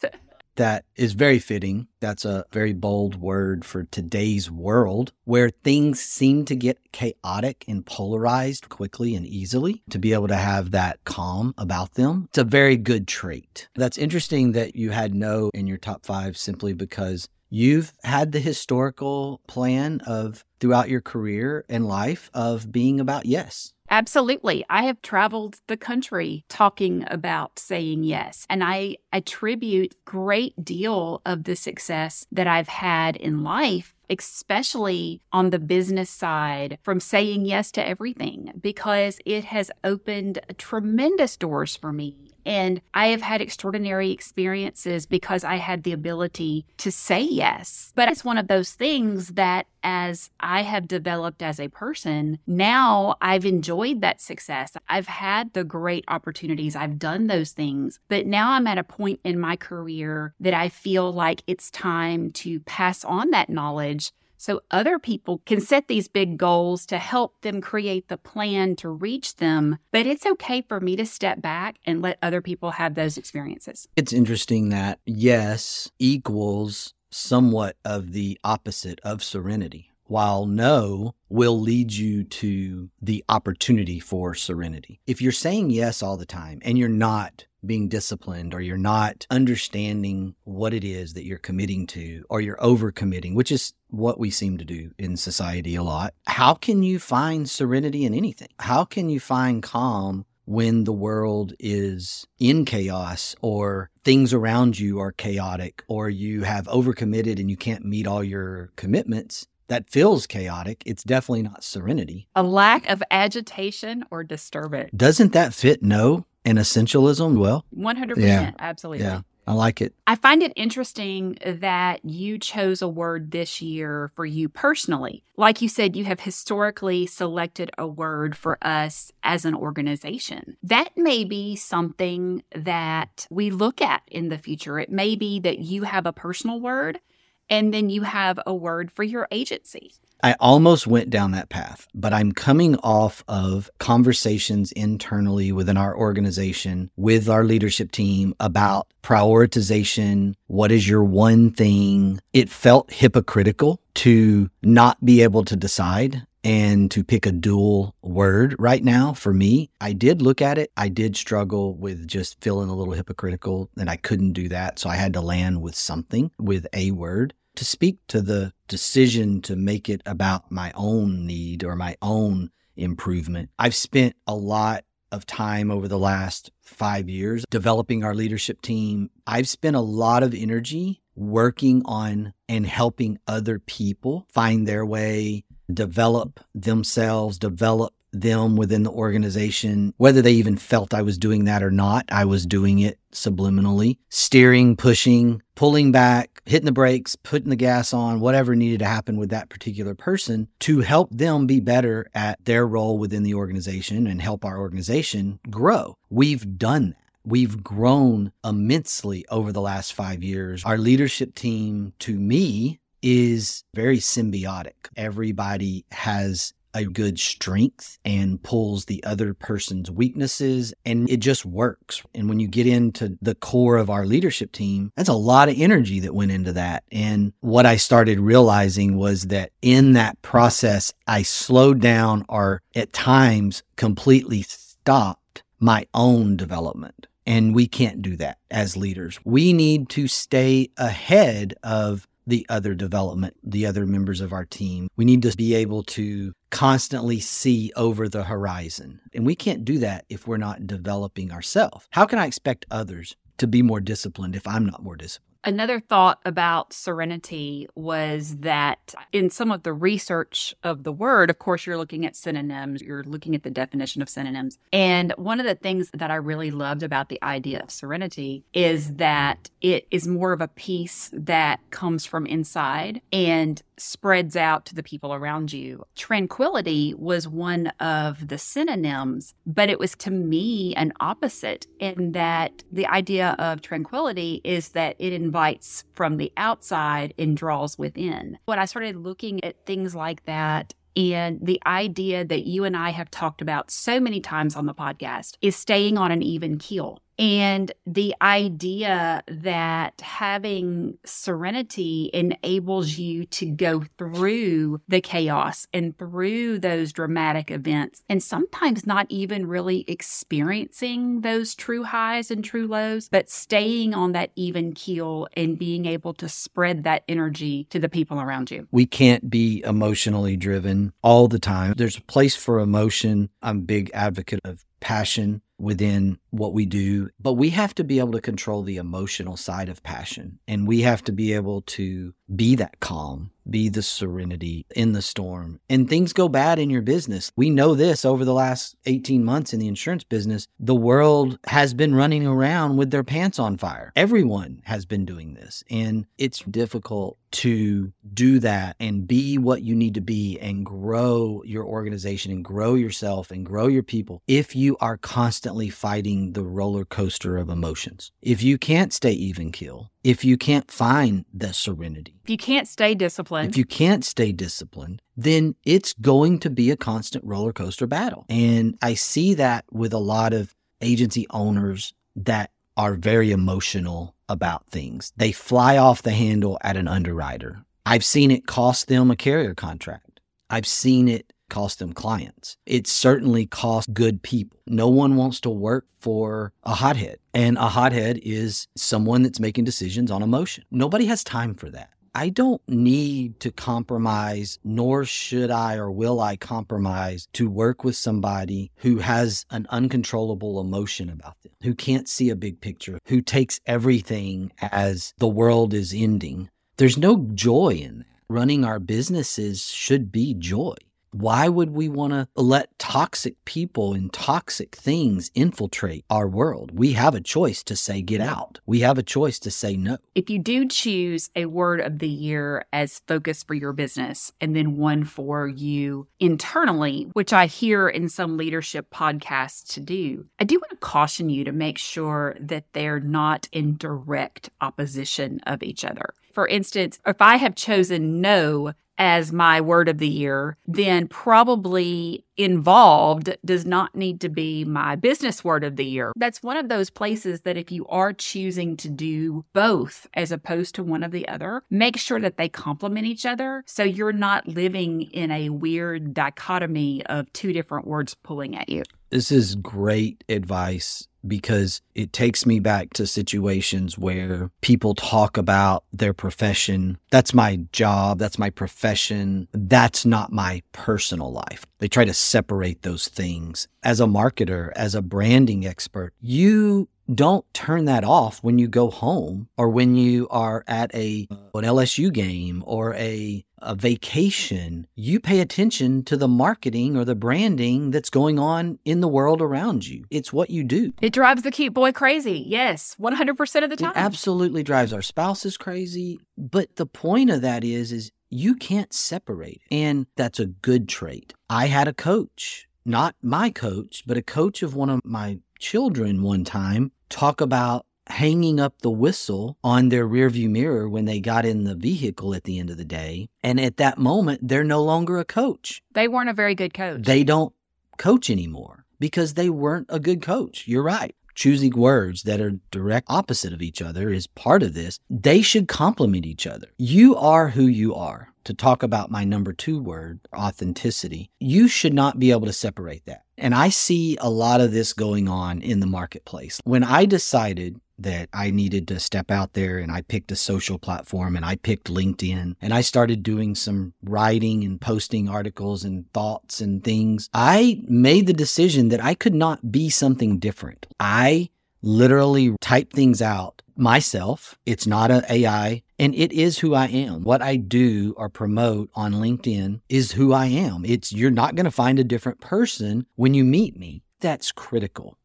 That 0.57 0.85
is 0.97 1.13
very 1.13 1.39
fitting. 1.39 1.89
That's 2.01 2.25
a 2.25 2.45
very 2.53 2.73
bold 2.73 3.17
word 3.17 3.65
for 3.65 3.85
today's 3.85 4.51
world 4.51 5.13
where 5.25 5.51
things 5.51 6.01
seem 6.01 6.45
to 6.47 6.57
get 6.57 6.93
chaotic 6.93 7.65
and 7.69 7.85
polarized 7.85 8.69
quickly 8.69 9.15
and 9.15 9.27
easily. 9.27 9.83
To 9.91 9.99
be 9.99 10.13
able 10.13 10.29
to 10.29 10.37
have 10.37 10.71
that 10.73 11.03
calm 11.05 11.55
about 11.59 11.95
them, 11.95 12.27
it's 12.29 12.39
a 12.39 12.45
very 12.45 12.77
good 12.77 13.09
trait. 13.09 13.69
That's 13.75 13.99
interesting 13.99 14.53
that 14.53 14.77
you 14.77 14.91
had 14.91 15.15
no 15.15 15.51
in 15.55 15.67
your 15.67 15.79
top 15.79 16.07
five 16.07 16.37
simply 16.37 16.73
because 16.73 17.29
you've 17.51 17.93
had 18.03 18.33
the 18.33 18.41
historical 18.41 19.41
plan 19.47 20.01
of 20.07 20.45
throughout 20.61 20.89
your 20.89 21.01
career 21.01 21.65
and 21.69 21.87
life 21.87 22.31
of 22.33 22.73
being 22.73 23.01
about 23.01 23.27
yes. 23.27 23.74
Absolutely. 23.91 24.65
I 24.69 24.85
have 24.85 25.03
traveled 25.03 25.61
the 25.67 25.77
country 25.77 26.45
talking 26.49 27.05
about 27.09 27.59
saying 27.59 28.05
yes. 28.05 28.47
And 28.51 28.65
I 28.65 28.97
attribute 29.13 29.95
great 30.05 30.65
deal 30.65 31.23
of 31.25 31.45
the 31.45 31.55
success 31.55 32.27
that 32.33 32.47
I've 32.47 32.69
had 32.69 33.17
in 33.17 33.45
life 33.45 33.95
especially 34.11 35.21
on 35.33 35.51
the 35.51 35.59
business 35.59 36.11
side, 36.11 36.79
from 36.83 37.01
saying 37.01 37.47
yes 37.47 37.71
to 37.73 37.87
everything 37.87 38.53
because 38.61 39.19
it 39.25 39.45
has 39.45 39.71
opened 39.83 40.41
tremendous 40.59 41.37
doors 41.37 41.77
for 41.77 41.93
me 41.93 42.34
and 42.47 42.81
I 42.93 43.09
have 43.09 43.23
had 43.23 43.41
extraordinary 43.41 44.11
experiences 44.11 45.07
because 45.07 45.45
I 45.45 45.57
had 45.57 45.83
the 45.83 45.93
ability 45.93 46.67
to 46.79 46.91
say 46.91 47.21
yes. 47.21 47.93
But 47.95 48.09
it's 48.09 48.25
one 48.25 48.39
of 48.39 48.49
those 48.49 48.73
things 48.73 49.29
that 49.31 49.67
as 49.83 50.31
I 50.41 50.63
have 50.63 50.89
developed 50.89 51.43
as 51.43 51.61
a 51.61 51.69
person, 51.69 52.39
now 52.47 53.17
I've 53.21 53.45
enjoyed 53.45 54.01
that 54.01 54.21
success. 54.21 54.77
I've 54.89 55.09
had 55.09 55.53
the 55.53 55.65
great 55.65 56.05
opportunities. 56.09 56.75
I've 56.75 56.99
done 56.99 57.27
those 57.27 57.53
things. 57.53 58.01
But 58.09 58.27
now 58.27 58.53
I'm 58.53 58.67
at 58.67 58.79
a 58.79 58.85
point 58.85 59.21
in 59.25 59.39
my 59.39 59.57
career 59.57 60.35
that 60.41 60.55
I 60.55 60.71
feel 60.71 61.13
like 61.13 61.43
it's 61.47 61.71
time 61.71 62.33
to 62.33 62.61
pass 62.61 63.05
on 63.05 63.31
that 63.31 63.51
knowledge 63.51 64.13
so 64.45 64.61
other 64.71 64.99
people 64.99 65.41
can 65.47 65.59
set 65.59 65.89
these 65.89 66.07
big 66.07 66.37
goals 66.37 66.85
to 66.85 66.99
help 66.99 67.41
them 67.41 67.63
create 67.63 68.09
the 68.09 68.19
plan 68.19 68.77
to 68.77 68.91
reach 68.91 69.37
them. 69.37 69.79
But 69.91 70.07
it's 70.07 70.27
okay 70.27 70.61
for 70.61 70.81
me 70.81 70.97
to 70.97 71.07
step 71.07 71.41
back 71.41 71.77
and 71.87 72.03
let 72.03 72.19
other 72.21 72.43
people 72.43 72.73
have 72.73 72.95
those 72.95 73.17
experiences. 73.17 73.89
It's 73.97 74.13
interesting 74.13 74.69
that 74.69 75.01
yes 75.07 75.91
equals 75.99 76.93
somewhat 77.11 77.77
of 77.87 78.13
the 78.13 78.39
opposite 78.45 79.01
of 79.03 79.25
serenity 79.25 79.94
while 80.07 80.47
no 80.47 81.15
will 81.29 81.61
lead 81.61 81.93
you 81.93 82.25
to 82.25 82.91
the 83.01 83.25
opportunity 83.29 83.99
for 84.01 84.35
serenity. 84.35 85.01
If 85.07 85.21
you're 85.21 85.33
saying 85.33 85.71
yes 85.71 86.03
all 86.03 86.17
the 86.17 86.27
time 86.27 86.61
and 86.65 86.79
you're 86.79 86.89
not 86.89 87.47
being 87.67 87.89
disciplined 87.89 88.55
or 88.55 88.61
you're 88.61 88.77
not 88.77 89.27
understanding 89.31 90.35
what 90.45 90.75
it 90.75 90.85
is 90.85 91.15
that 91.15 91.25
you're 91.25 91.39
committing 91.39 91.87
to 91.89 92.25
or 92.29 92.41
you're 92.41 92.57
overcommitting, 92.59 93.35
which 93.35 93.51
is 93.51 93.73
what 93.89 94.19
we 94.19 94.31
seem 94.31 94.59
to 94.59 94.65
do 94.65 94.91
in 94.99 95.17
society 95.17 95.75
a 95.75 95.83
lot. 95.83 96.15
How 96.27 96.55
can 96.55 96.83
you 96.83 96.99
find 96.99 97.49
serenity 97.49 98.05
in 98.05 98.15
anything? 98.15 98.49
How 98.59 98.85
can 98.85 99.09
you 99.09 99.21
find 99.21 99.63
calm 99.63 100.27
when 100.47 100.85
the 100.85 100.93
world 100.93 101.55
is 101.59 102.27
in 102.39 102.67
chaos 102.67 103.35
or 103.41 103.91
things 104.05 104.35
around 104.35 104.79
you 104.79 105.01
are 105.01 105.13
chaotic 105.13 105.83
or 105.89 106.11
you 106.11 106.43
have 106.43 106.67
overcommitted 106.67 107.41
and 107.41 107.51
you 107.51 107.57
can't 107.57 107.85
meet 107.85 108.07
all 108.07 108.23
your 108.23 108.71
commitments? 108.77 109.47
That 109.69 109.89
feels 109.89 110.27
chaotic. 110.27 110.83
It's 110.85 111.03
definitely 111.03 111.43
not 111.43 111.65
serenity. 111.65 112.29
A 112.35 112.43
lack 112.43 112.89
of 112.89 113.03
agitation 113.11 114.05
or 114.11 114.23
disturbance. 114.23 114.91
Doesn't 114.95 115.33
that 115.33 115.55
fit 115.55 115.83
no? 115.83 116.27
and 116.45 116.59
essentialism 116.59 117.39
well 117.39 117.65
100% 117.75 118.19
yeah. 118.19 118.51
absolutely 118.59 119.03
yeah 119.03 119.23
I 119.47 119.53
like 119.53 119.83
it. 119.83 119.95
I 120.07 120.15
find 120.15 120.43
it 120.43 120.55
interesting 120.57 121.37
that 121.45 122.03
you 122.03 122.39
chose 122.39 122.81
a 122.81 122.89
word 122.89 123.31
this 123.31 123.61
year 123.61 124.11
for 124.17 124.25
you 124.25 124.49
personally. 124.49 125.23
Like 125.37 125.61
you 125.61 125.69
said, 125.69 125.97
you 125.97 126.07
have 126.07 126.21
historically 126.21 127.07
selected 127.07 127.71
a 127.77 127.87
word 127.87 128.39
for 128.39 128.57
us 128.63 129.13
as 129.23 129.45
an 129.45 129.55
organization. 129.55 130.57
That 130.63 130.97
may 130.97 131.25
be 131.25 131.57
something 131.57 132.43
that 132.55 133.27
we 133.29 133.51
look 133.51 133.83
at 133.83 134.01
in 134.07 134.31
the 134.31 134.39
future. 134.39 134.79
It 134.79 134.91
may 134.91 135.15
be 135.15 135.39
that 135.41 135.59
you 135.59 135.83
have 135.83 136.07
a 136.07 136.13
personal 136.13 136.59
word 136.59 137.01
and 137.49 137.73
then 137.73 137.91
you 137.91 138.03
have 138.03 138.39
a 138.47 138.55
word 138.55 138.91
for 138.91 139.03
your 139.03 139.29
agency. 139.31 139.93
I 140.23 140.37
almost 140.41 140.87
went 140.87 141.11
down 141.11 141.33
that 141.33 141.51
path, 141.51 141.87
but 141.95 142.15
I'm 142.15 142.33
coming 142.33 142.77
off 142.77 143.23
of 143.29 143.69
conversations 143.79 144.73
internally 144.73 145.53
within 145.53 145.77
our 145.77 145.95
organization 145.95 146.91
with 146.97 147.29
our 147.29 147.45
leadership 147.45 147.93
team 147.93 148.35
about 148.41 148.87
prioritization. 149.03 150.35
What 150.47 150.73
is 150.73 150.89
your 150.89 151.05
one 151.05 151.51
thing? 151.51 152.21
It 152.33 152.49
felt 152.49 152.91
hypocritical 152.91 153.81
to 153.97 154.49
not 154.63 155.05
be 155.05 155.23
able 155.23 155.45
to 155.45 155.57
decide 155.57 156.27
and 156.45 156.91
to 156.91 157.03
pick 157.03 157.27
a 157.27 157.33
dual 157.33 157.97
word 158.03 158.55
right 158.59 158.85
now 158.85 159.15
for 159.15 159.33
me. 159.33 159.71
I 159.81 159.95
did 159.95 160.23
look 160.23 160.43
at 160.43 160.59
it. 160.59 160.71
I 160.77 160.89
did 160.89 161.17
struggle 161.17 161.75
with 161.75 162.07
just 162.07 162.41
feeling 162.43 162.69
a 162.69 162.77
little 162.77 162.95
hypocritical 162.95 163.71
and 163.79 163.89
I 163.89 163.97
couldn't 163.97 164.35
do 164.35 164.49
that. 164.51 164.79
So 164.79 164.91
I 164.91 164.97
had 164.97 165.15
to 165.15 165.21
land 165.21 165.63
with 165.63 165.75
something 165.75 166.31
with 166.39 166.67
a 166.75 166.91
word 166.91 167.35
to 167.57 167.65
speak 167.65 167.99
to 168.09 168.21
the 168.21 168.53
decision 168.69 169.41
to 169.43 169.57
make 169.57 169.89
it 169.89 170.03
about 170.05 170.51
my 170.51 170.73
own 170.75 171.27
need 171.27 171.65
or 171.65 171.77
my 171.77 171.97
own 172.03 172.51
improvement. 172.77 173.51
I've 173.59 173.75
spent 173.75 174.17
a 174.27 174.35
lot 174.35 174.85
of 175.13 175.25
time 175.27 175.71
over 175.71 175.87
the 175.87 175.99
last 175.99 176.51
five 176.61 177.09
years 177.09 177.45
developing 177.51 178.03
our 178.03 178.15
leadership 178.15 178.61
team. 178.61 179.11
I've 179.27 179.49
spent 179.49 179.77
a 179.77 179.81
lot 179.81 180.25
of 180.25 180.35
energy 180.35 181.03
working 181.15 181.83
on 181.85 182.35
and 182.49 182.67
helping 182.67 183.19
other 183.29 183.61
people 183.61 184.27
find 184.29 184.67
their 184.67 184.85
way, 184.85 185.45
develop 185.73 186.41
themselves, 186.55 187.39
develop 187.39 187.95
them 188.15 188.57
within 188.57 188.85
the 188.85 188.91
organization, 188.91 189.93
whether 189.97 190.23
they 190.23 190.33
even 190.33 190.57
felt 190.57 190.95
I 190.95 191.03
was 191.03 191.19
doing 191.19 191.45
that 191.45 191.63
or 191.63 191.71
not. 191.71 192.05
I 192.11 192.25
was 192.25 192.47
doing 192.47 192.79
it 192.79 192.99
subliminally, 193.13 193.99
steering, 194.09 194.77
pushing, 194.77 195.43
pulling 195.55 195.93
back, 195.93 196.41
hitting 196.47 196.67
the 196.67 196.73
brakes, 196.73 197.17
putting 197.17 197.51
the 197.51 197.57
gas 197.57 197.93
on, 197.93 198.21
whatever 198.21 198.55
needed 198.55 198.79
to 198.81 198.87
happen 198.87 199.17
with 199.17 199.31
that 199.31 199.49
particular 199.49 199.95
person 199.95 200.49
to 200.61 200.81
help 200.81 201.11
them 201.11 201.47
be 201.47 201.61
better 201.61 202.07
at 202.15 202.45
their 202.45 202.67
role 202.67 202.99
within 202.99 203.23
the 203.23 203.35
organization 203.35 204.07
and 204.07 204.23
help 204.23 204.45
our 204.45 204.59
organization 204.59 205.41
grow. 205.51 205.97
We've 206.09 206.59
done 206.59 206.91
that. 206.91 206.99
We've 207.27 207.65
grown 207.65 208.33
immensely 208.45 209.25
over 209.31 209.51
the 209.51 209.63
last 209.63 209.95
five 209.95 210.23
years. 210.23 210.63
Our 210.63 210.77
leadership 210.77 211.35
team, 211.35 211.95
to 212.01 212.19
me, 212.19 212.81
is 213.05 213.63
very 213.75 213.99
symbiotic. 213.99 214.89
Everybody 214.97 215.85
has 215.93 216.55
a 216.73 216.85
good 216.85 217.19
strength 217.21 217.99
and 218.05 218.43
pulls 218.43 218.87
the 218.87 219.05
other 219.05 219.33
person's 219.33 219.91
weaknesses 219.91 220.75
and 220.85 221.09
it 221.09 221.19
just 221.19 221.45
works. 221.45 222.03
And 222.15 222.29
when 222.29 222.41
you 222.41 222.49
get 222.49 222.67
into 222.67 223.17
the 223.23 223.35
core 223.37 223.77
of 223.77 223.91
our 223.91 224.07
leadership 224.07 224.53
team, 224.53 224.91
that's 224.97 225.09
a 225.09 225.15
lot 225.15 225.49
of 225.49 225.61
energy 225.61 226.01
that 226.01 226.15
went 226.15 226.33
into 226.33 226.53
that. 226.55 226.83
And 226.91 227.33
what 227.41 227.67
I 227.67 227.77
started 227.77 228.19
realizing 228.19 228.97
was 228.97 229.25
that 229.25 229.51
in 229.63 229.93
that 229.93 230.21
process, 230.23 230.93
I 231.07 231.23
slowed 231.23 231.81
down 231.81 232.25
or 232.29 232.63
at 232.75 232.93
times 232.93 233.63
completely 233.77 234.43
stopped 234.43 235.45
my 235.61 235.87
own 235.95 236.37
development. 236.37 237.07
And 237.27 237.55
we 237.55 237.67
can't 237.67 238.03
do 238.03 238.17
that 238.17 238.39
as 238.51 238.77
leaders. 238.77 239.19
We 239.25 239.53
need 239.53 239.89
to 239.91 240.09
stay 240.09 240.71
ahead 240.77 241.55
of 241.63 242.07
the 242.27 242.47
other 242.49 242.75
development, 242.75 243.37
the 243.43 243.67
other 243.67 243.87
members 243.87 244.21
of 244.21 244.33
our 244.33 244.45
team. 244.45 244.89
We 244.97 245.05
need 245.05 245.23
to 245.23 245.37
be 245.37 245.55
able 245.55 245.83
to 245.85 246.33
constantly 246.51 247.21
see 247.21 247.73
over 247.77 248.09
the 248.09 248.25
horizon. 248.25 249.01
And 249.13 249.27
we 249.27 249.35
can't 249.35 249.65
do 249.65 249.79
that 249.79 250.05
if 250.09 250.27
we're 250.27 250.37
not 250.37 250.67
developing 250.67 251.33
ourselves. 251.33 251.87
How 251.91 252.07
can 252.07 252.19
I 252.19 252.27
expect 252.27 252.67
others 252.71 253.17
to 253.39 253.47
be 253.47 253.63
more 253.63 253.81
disciplined 253.81 254.37
if 254.37 254.47
I'm 254.47 254.65
not 254.65 254.83
more 254.83 254.97
disciplined? 254.97 255.34
Another 255.47 255.79
thought 255.79 256.21
about 256.25 256.73
serenity 256.73 257.69
was 257.75 258.39
that 258.39 258.95
in 259.13 259.29
some 259.29 259.51
of 259.51 259.63
the 259.63 259.75
research 259.75 260.55
of 260.63 260.85
the 260.85 260.93
word, 260.93 261.29
of 261.29 261.39
course, 261.39 261.67
you're 261.67 261.77
looking 261.77 262.07
at 262.07 262.17
synonyms, 262.17 262.81
you're 262.81 263.05
looking 263.05 263.35
at 263.35 263.43
the 263.43 263.51
definition 263.51 264.01
of 264.01 264.09
synonyms. 264.09 264.59
And 264.73 265.13
one 265.19 265.41
of 265.41 265.47
the 265.47 265.55
things 265.55 265.91
that 265.93 266.11
I 266.11 266.15
really 266.15 266.51
loved 266.51 266.83
about 266.83 267.11
the 267.11 267.23
idea 267.23 267.61
of 267.61 267.71
serenity 267.71 268.43
is 268.55 268.95
that 268.95 269.51
it 269.61 269.87
is 269.91 270.09
more 270.09 270.33
of 270.33 270.41
a 270.41 270.49
peace 270.49 271.11
that 271.13 271.61
comes 271.71 272.07
from 272.07 272.25
inside 272.25 273.03
and 273.13 273.63
spreads 273.79 274.37
out 274.37 274.67
to 274.67 274.75
the 274.75 274.83
people 274.83 275.13
around 275.15 275.53
you. 275.53 275.85
Tranquility 275.95 276.95
was 276.95 277.29
one 277.29 277.69
of 277.81 278.29
the 278.29 278.39
synonyms, 278.39 279.35
but 279.47 279.69
it 279.69 279.79
was 279.79 279.95
to 279.97 280.11
me 280.11 280.75
an 280.77 280.93
opposite 281.01 281.67
in 281.79 282.13
that 282.13 282.63
the 282.71 282.87
idea 282.87 283.37
of 283.39 283.63
tranquility 283.63 284.41
is 284.45 284.71
that 284.71 284.97
it 284.99 285.13
invites 285.13 285.85
from 285.93 286.17
the 286.17 286.33
outside 286.37 287.15
and 287.19 287.37
draws 287.37 287.79
within. 287.79 288.39
When 288.47 288.59
I 288.59 288.65
started 288.65 288.97
looking 288.97 289.43
at 289.45 289.67
things 289.67 289.95
like 289.95 290.25
that, 290.27 290.75
and 290.97 291.41
the 291.43 291.61
idea 291.67 292.25
that 292.25 292.47
you 292.47 292.65
and 292.65 292.77
I 292.77 292.91
have 292.91 293.11
talked 293.11 293.43
about 293.43 293.71
so 293.71 293.99
many 293.99 294.21
times 294.21 294.55
on 294.55 294.67
the 294.67 294.75
podcast 294.75 295.37
is 295.43 295.57
staying 295.57 295.99
on 295.99 296.13
an 296.13 296.23
even 296.23 296.59
keel. 296.59 297.01
And 297.19 297.71
the 297.87 298.15
idea 298.21 299.23
that 299.29 300.01
having 300.01 300.99
serenity 301.05 302.11
enables 302.13 302.99
you 302.99 303.25
to 303.27 303.47
go 303.47 303.85
through 303.99 304.81
the 304.89 305.01
chaos 305.01 305.67
and 305.73 305.97
through 305.97 306.59
those 306.59 306.93
dramatic 306.93 307.51
events, 307.51 308.03
and 308.09 308.23
sometimes 308.23 308.87
not 308.87 309.07
even 309.11 309.47
really 309.47 309.85
experiencing 309.87 311.21
those 311.21 311.55
true 311.55 311.85
highs 311.85 312.31
and 312.31 312.45
true 312.45 312.67
lows, 312.67 313.09
but 313.09 313.31
staying 313.31 313.95
on 313.95 314.13
that 314.13 314.31
even 314.35 314.73
keel 314.73 315.29
and 315.37 315.59
being 315.59 315.87
able 315.87 316.15
to 316.15 316.29
spread 316.29 316.85
that 316.85 317.05
energy 317.09 317.65
to 317.71 317.79
the 317.79 317.89
people 317.89 318.21
around 318.21 318.51
you. 318.51 318.67
We 318.73 318.87
can't 318.87 319.31
be 319.31 319.63
emotionally 319.65 320.37
driven 320.37 320.93
all 321.03 321.29
the 321.29 321.39
time. 321.39 321.75
There's 321.77 321.97
a 321.97 322.03
place 322.03 322.35
for 322.35 322.59
emotion. 322.59 323.31
I'm 323.43 323.59
a 323.59 323.63
big 323.63 323.91
advocate 323.95 324.41
of 324.45 324.65
passion 324.81 325.41
within 325.59 326.19
what 326.35 326.53
we 326.53 326.67
do, 326.67 327.11
but 327.21 327.35
we 327.35 327.51
have 327.51 327.75
to 327.77 327.85
be 327.85 327.99
able 327.99 328.13
to 328.13 328.21
control 328.21 328.63
the 328.63 328.77
emotional 328.77 329.37
side 329.37 329.69
of 329.69 329.83
passion 329.83 330.39
and 330.49 330.67
we 330.67 330.83
have 330.83 331.03
to 331.05 331.13
be 331.13 331.33
able 331.33 331.63
to 331.63 332.15
be 332.35 332.55
that 332.57 332.81
calm, 332.81 333.31
be 333.49 333.69
the 333.69 333.83
serenity 333.83 334.67
in 334.75 334.93
the 334.93 335.03
storm. 335.03 335.61
And 335.69 335.89
things 335.89 336.13
go 336.13 336.29
bad 336.29 336.59
in 336.59 336.71
your 336.71 336.83
business. 336.83 337.31
We 337.37 337.51
know 337.51 337.75
this 337.75 338.05
over 338.05 338.25
the 338.25 338.33
last 338.33 338.77
18 338.87 339.25
months 339.25 339.53
in 339.53 339.61
the 339.61 339.69
insurance 339.69 340.05
business. 340.05 340.49
The 340.59 340.75
world 340.75 341.39
has 341.47 341.75
been 341.75 341.95
running 341.95 342.27
around 342.27 342.77
with 342.77 342.91
their 342.91 343.05
pants 343.05 343.39
on 343.39 343.59
fire. 343.59 343.93
Everyone 343.95 344.63
has 344.65 344.87
been 344.87 345.05
doing 345.05 345.35
this 345.35 345.63
and 345.71 346.07
it's 346.19 346.41
difficult 346.41 347.19
to 347.35 347.93
do 348.13 348.39
that 348.39 348.77
and 348.79 349.09
be 349.09 349.39
what 349.39 349.63
you 349.63 349.75
need 349.75 349.95
to 349.95 350.01
be 350.01 350.39
and 350.39 350.65
grow 350.65 351.43
your 351.45 351.65
organization 351.65 352.31
and 352.31 352.45
grow 352.45 352.75
yourself 352.75 353.33
and 353.33 353.45
grow 353.45 353.67
your 353.67 353.83
people 353.83 354.23
if 354.29 354.55
you 354.55 354.77
are 354.81 354.97
constantly 354.97 355.69
fighting 355.69 356.24
the 356.33 356.43
roller 356.43 356.85
coaster 356.85 357.37
of 357.37 357.49
emotions. 357.49 358.11
If 358.23 358.43
you 358.43 358.59
can't 358.59 358.93
stay 358.93 359.13
even 359.13 359.53
keel, 359.53 359.91
if 360.03 360.25
you 360.25 360.37
can't 360.37 360.71
find 360.71 361.25
the 361.33 361.53
serenity, 361.53 362.21
if 362.25 362.31
you 362.31 362.39
can't 362.39 362.67
stay 362.67 362.95
disciplined, 362.95 363.51
if 363.51 363.57
you 363.57 363.65
can't 363.65 364.05
stay 364.05 364.33
disciplined, 364.33 365.03
then 365.17 365.55
it's 365.65 365.93
going 365.95 366.39
to 366.41 366.51
be 366.51 366.71
a 366.71 366.77
constant 366.77 367.25
roller 367.25 367.53
coaster 367.53 367.87
battle. 367.87 368.25
And 368.29 368.77
I 368.83 368.95
see 368.95 369.35
that 369.35 369.65
with 369.71 369.93
a 369.93 369.99
lot 369.99 370.33
of 370.33 370.55
agency 370.81 371.27
owners 371.31 371.95
that 372.17 372.51
are 372.77 372.95
very 372.95 373.31
emotional 373.31 374.15
about 374.29 374.67
things. 374.71 375.13
They 375.17 375.33
fly 375.33 375.77
off 375.77 376.03
the 376.03 376.11
handle 376.11 376.59
at 376.63 376.77
an 376.77 376.89
underwriter. 376.89 377.65
I've 377.87 378.05
seen 378.05 378.31
it 378.31 378.47
cost 378.47 378.89
them 378.89 379.11
a 379.11 379.17
carrier 379.17 379.55
contract. 379.55 380.21
I've 380.51 380.67
seen 380.67 381.09
it 381.09 381.33
cost 381.49 381.79
them 381.79 381.93
clients. 381.93 382.57
It 382.67 382.87
certainly 382.87 383.47
costs 383.47 383.91
good 383.93 384.23
people. 384.23 384.59
No 384.67 384.89
one 384.89 385.17
wants 385.17 385.41
to 385.41 385.51
work 385.51 385.87
for 386.01 386.53
a 386.63 386.75
hothead. 386.75 387.19
And 387.33 387.57
a 387.59 387.69
hothead 387.69 388.21
is 388.23 388.69
someone 388.77 389.23
that's 389.23 389.41
making 389.41 389.65
decisions 389.65 390.11
on 390.11 390.23
emotion. 390.23 390.65
Nobody 390.71 391.07
has 391.07 391.25
time 391.25 391.55
for 391.55 391.71
that. 391.71 391.91
I 392.17 392.29
don't 392.29 392.63
need 392.69 393.41
to 393.41 393.51
compromise, 393.51 394.61
nor 394.63 395.05
should 395.05 395.51
I 395.51 395.75
or 395.75 395.91
will 395.91 396.21
I 396.21 396.37
compromise 396.37 397.27
to 397.33 397.51
work 397.51 397.83
with 397.83 397.97
somebody 397.97 398.71
who 398.77 398.99
has 398.99 399.45
an 399.51 399.67
uncontrollable 399.71 400.61
emotion 400.61 401.11
about 401.11 401.43
them, 401.43 401.51
who 401.65 401.75
can't 401.75 402.09
see 402.09 402.31
a 402.31 402.37
big 402.37 402.61
picture, 402.61 403.01
who 403.07 403.21
takes 403.21 403.59
everything 403.67 404.53
as 404.61 405.13
the 405.19 405.27
world 405.27 405.75
is 405.75 405.93
ending. 405.93 406.51
There's 406.77 406.97
no 406.97 407.29
joy 407.35 407.81
in 407.83 407.99
that. 407.99 408.07
Running 408.29 408.65
our 408.65 408.79
businesses 408.79 409.67
should 409.67 410.13
be 410.13 410.35
joy. 410.35 410.75
Why 411.15 411.49
would 411.49 411.71
we 411.71 411.89
want 411.89 412.13
to 412.13 412.27
let 412.35 412.77
toxic 412.77 413.37
people 413.45 413.95
and 413.95 414.13
toxic 414.13 414.75
things 414.75 415.31
infiltrate 415.33 416.05
our 416.11 416.27
world? 416.27 416.73
We 416.77 416.95
have 416.95 417.15
a 417.15 417.21
choice 417.21 417.63
to 417.65 417.77
say, 417.77 418.03
get 418.03 418.21
out. 418.21 418.59
We 418.67 418.81
have 418.81 418.99
a 418.99 419.03
choice 419.05 419.39
to 419.41 419.53
say 419.53 419.77
no. 419.77 419.99
If 420.17 420.29
you 420.29 420.41
do 420.41 420.67
choose 420.67 421.31
a 421.37 421.47
word 421.47 421.81
of 421.81 422.01
the 422.01 422.09
year 422.09 422.67
as 422.73 423.01
focus 423.07 423.45
for 423.45 423.55
your 423.55 423.73
business 423.73 424.33
and 424.41 424.57
then 424.57 424.77
one 424.77 425.05
for 425.05 425.47
you 425.47 426.09
internally, 426.19 427.07
which 427.13 427.33
I 427.33 427.47
hear 427.47 427.89
in 427.89 428.09
some 428.09 428.37
leadership 428.37 428.91
podcasts 428.91 429.73
to 429.75 429.81
do, 429.81 430.27
I 430.41 430.45
do 430.45 430.57
want 430.57 430.71
to 430.71 430.77
caution 430.79 431.31
you 431.31 431.45
to 431.45 431.53
make 431.53 431.79
sure 431.79 432.37
that 432.41 432.73
they're 432.73 432.99
not 432.99 433.49
in 433.53 433.77
direct 433.77 434.51
opposition 434.61 435.39
of 435.47 435.63
each 435.63 435.85
other. 435.85 436.13
For 436.33 436.49
instance, 436.49 436.99
if 437.07 437.23
I 437.23 437.37
have 437.37 437.55
chosen 437.55 438.21
no 438.21 438.73
as 438.99 439.33
my 439.33 439.61
word 439.61 439.89
of 439.89 439.99
the 439.99 440.09
year, 440.09 440.57
then 440.67 441.09
probably 441.09 442.25
involved 442.37 443.37
does 443.45 443.65
not 443.65 443.95
need 443.95 444.21
to 444.21 444.29
be 444.29 444.65
my 444.65 444.97
business 444.97 445.45
word 445.45 445.65
of 445.65 445.77
the 445.77 445.85
year. 445.85 446.13
That's 446.17 446.43
one 446.43 446.57
of 446.57 446.69
those 446.69 446.91
places 446.91 447.43
that 447.43 447.57
if 447.57 447.71
you 447.71 447.87
are 447.87 448.13
choosing 448.13 448.77
to 448.79 448.89
do 448.89 449.45
both 449.53 450.07
as 450.15 450.33
opposed 450.33 450.75
to 450.77 450.83
one 450.83 451.03
of 451.03 451.13
the 451.13 451.29
other, 451.29 451.63
make 451.71 451.97
sure 451.97 452.21
that 452.21 452.37
they 452.37 452.49
complement 452.49 453.07
each 453.07 453.27
other 453.27 453.63
so 453.67 453.83
you're 453.83 454.13
not 454.13 454.49
living 454.49 455.03
in 455.03 455.31
a 455.31 455.49
weird 455.51 456.15
dichotomy 456.15 457.05
of 457.07 457.33
two 457.33 457.53
different 457.53 457.87
words 457.87 458.15
pulling 458.15 458.57
at 458.57 458.69
you. 458.69 458.83
This 459.11 459.31
is 459.31 459.55
great 459.55 460.25
advice 460.29 461.07
because 461.27 461.83
it 461.95 462.13
takes 462.13 462.47
me 462.47 462.61
back 462.61 462.93
to 462.95 463.07
situations 463.07 463.99
where 463.99 464.51
people 464.61 464.95
talk 464.95 465.37
about 465.37 465.85
their 465.93 466.13
profession. 466.13 466.99
That's 467.11 467.35
my 467.35 467.57
job. 467.73 468.19
That's 468.19 468.39
my 468.39 468.51
profession. 468.51 469.49
That's 469.53 470.05
not 470.05 470.33
my 470.33 470.63
personal 470.73 471.33
life. 471.33 471.67
They 471.79 471.89
try 471.89 472.05
to 472.05 472.15
separate 472.15 472.83
those 472.83 473.09
things. 473.09 473.69
As 473.83 474.01
a 474.01 474.07
marketer, 474.07 474.73
as 474.75 474.95
a 474.95 475.03
branding 475.03 475.67
expert, 475.67 476.13
you 476.21 476.89
don't 477.13 477.45
turn 477.53 477.85
that 477.85 478.05
off 478.05 478.43
when 478.43 478.59
you 478.59 478.67
go 478.67 478.91
home 478.91 479.49
or 479.59 479.69
when 479.69 479.95
you 479.95 480.27
are 480.31 480.65
at 480.67 480.95
a 480.95 481.27
an 481.31 481.65
LSU 481.65 482.13
game 482.13 482.63
or 482.67 482.95
a 482.95 483.45
a 483.65 483.75
vacation. 483.75 484.87
You 484.95 485.19
pay 485.19 485.41
attention 485.41 486.05
to 486.05 486.17
the 486.17 486.29
marketing 486.29 486.97
or 486.97 487.05
the 487.05 487.15
branding 487.15 487.91
that's 487.91 488.11
going 488.11 488.39
on 488.39 488.79
in 488.85 489.01
the 489.01 489.09
world 489.09 489.43
around 489.43 489.87
you. 489.87 490.05
It's 490.11 490.33
what 490.33 490.51
you 490.51 490.63
do. 490.63 490.93
It 491.01 491.13
drives 491.13 491.43
the 491.43 491.51
cute 491.51 491.75
boy 491.75 491.93
crazy. 491.93 492.45
Yes, 492.47 492.95
100% 493.01 493.65
of 493.65 493.71
the 493.71 493.77
time. 493.77 493.91
It 493.91 493.97
absolutely 493.97 494.63
drives 494.63 494.93
our 494.93 495.03
spouses 495.03 495.57
crazy, 495.57 496.21
but 496.37 496.77
the 496.77 496.87
point 496.87 497.31
of 497.31 497.41
that 497.43 497.65
is 497.65 497.91
is 497.91 498.13
you 498.31 498.55
can't 498.55 498.93
separate. 498.93 499.63
And 499.71 500.07
that's 500.17 500.41
a 500.41 500.47
good 500.47 500.89
trait. 500.89 501.33
I 501.49 501.67
had 501.67 501.89
a 501.89 501.95
coach, 501.95 502.69
not 502.85 503.15
my 503.23 503.51
coach, 503.51 504.03
but 504.07 504.17
a 504.17 504.23
coach 504.23 504.63
of 504.63 504.75
one 504.75 504.91
of 504.91 505.01
my 505.05 505.39
children 505.59 506.23
one 506.23 506.45
time 506.45 506.93
talk 507.09 507.41
about 507.41 507.87
hanging 508.07 508.61
up 508.61 508.81
the 508.81 508.91
whistle 508.91 509.57
on 509.65 509.89
their 509.89 510.07
rearview 510.07 510.49
mirror 510.49 510.89
when 510.89 511.05
they 511.05 511.21
got 511.21 511.45
in 511.45 511.65
the 511.65 511.75
vehicle 511.75 512.35
at 512.35 512.45
the 512.45 512.59
end 512.59 512.71
of 512.71 512.77
the 512.77 512.85
day. 512.85 513.29
And 513.43 513.61
at 513.61 513.77
that 513.79 513.99
moment, 513.99 514.47
they're 514.47 514.65
no 514.65 514.83
longer 514.83 515.19
a 515.19 515.25
coach. 515.25 515.83
They 515.93 516.09
weren't 516.09 516.31
a 516.31 516.35
very 516.35 516.55
good 516.55 516.75
coach. 516.75 517.03
They 517.03 517.25
don't 517.25 517.53
coach 517.99 518.31
anymore 518.31 518.85
because 518.99 519.35
they 519.35 519.51
weren't 519.51 519.87
a 519.89 520.01
good 520.01 520.23
coach. 520.23 520.67
You're 520.67 520.83
right. 520.83 521.15
Choosing 521.35 521.73
words 521.77 522.23
that 522.23 522.41
are 522.41 522.61
direct 522.71 523.07
opposite 523.11 523.53
of 523.53 523.61
each 523.61 523.83
other 523.83 524.11
is 524.11 524.29
part 524.29 524.63
of 524.63 524.75
this. 524.75 525.01
They 525.11 525.43
should 525.43 525.67
complement 525.67 526.25
each 526.25 526.47
other. 526.47 526.69
You 526.79 527.17
are 527.17 527.49
who 527.49 527.67
you 527.67 527.95
are. 527.95 528.29
To 528.45 528.55
talk 528.55 528.83
about 528.83 529.11
my 529.11 529.25
number 529.25 529.55
two 529.55 529.81
word, 529.81 530.21
authenticity, 530.37 531.31
you 531.41 531.67
should 531.67 531.95
not 531.95 532.19
be 532.19 532.31
able 532.31 532.45
to 532.45 532.53
separate 532.53 533.07
that. 533.07 533.23
And 533.39 533.55
I 533.55 533.71
see 533.71 534.19
a 534.21 534.29
lot 534.29 534.61
of 534.61 534.71
this 534.71 534.93
going 534.93 535.29
on 535.29 535.63
in 535.63 535.81
the 535.81 535.87
marketplace. 535.87 536.61
When 536.65 536.85
I 536.85 537.07
decided 537.07 537.81
that 537.99 538.29
I 538.33 538.51
needed 538.51 538.89
to 538.89 539.01
step 539.01 539.31
out 539.31 539.53
there 539.53 539.79
and 539.79 539.93
I 539.93 540.03
picked 540.03 540.33
a 540.33 540.37
social 540.37 540.79
platform 540.79 541.37
and 541.37 541.45
I 541.45 541.57
picked 541.57 541.93
LinkedIn 541.93 542.57
and 542.61 542.75
I 542.75 542.81
started 542.81 543.23
doing 543.23 543.55
some 543.55 543.95
writing 544.03 544.65
and 544.65 544.81
posting 544.81 545.29
articles 545.29 545.85
and 545.85 546.11
thoughts 546.13 546.61
and 546.61 546.83
things. 546.83 547.29
I 547.33 547.83
made 547.87 548.27
the 548.27 548.33
decision 548.33 548.89
that 548.89 549.03
I 549.03 549.15
could 549.15 549.35
not 549.35 549.71
be 549.71 549.91
something 549.91 550.39
different. 550.39 550.87
I 550.99 551.51
literally 551.83 552.57
type 552.61 552.93
things 552.93 553.21
out 553.21 553.63
myself. 553.77 554.57
It's 554.65 554.87
not 554.87 555.11
an 555.11 555.25
AI 555.29 555.83
and 555.99 556.15
it 556.15 556.33
is 556.33 556.59
who 556.59 556.75
I 556.75 556.87
am. 556.87 557.23
What 557.23 557.43
I 557.43 557.57
do 557.57 558.15
or 558.17 558.29
promote 558.29 558.91
on 558.95 559.15
LinkedIn 559.15 559.81
is 559.89 560.13
who 560.13 560.33
I 560.33 560.47
am. 560.47 560.85
It's 560.85 561.13
you're 561.13 561.31
not 561.31 561.55
going 561.55 561.65
to 561.65 561.71
find 561.71 561.99
a 561.99 562.05
different 562.05 562.41
person 562.41 563.07
when 563.17 563.35
you 563.35 563.45
meet 563.45 563.79
me. 563.79 564.03
That's 564.21 564.53
critical 564.53 565.19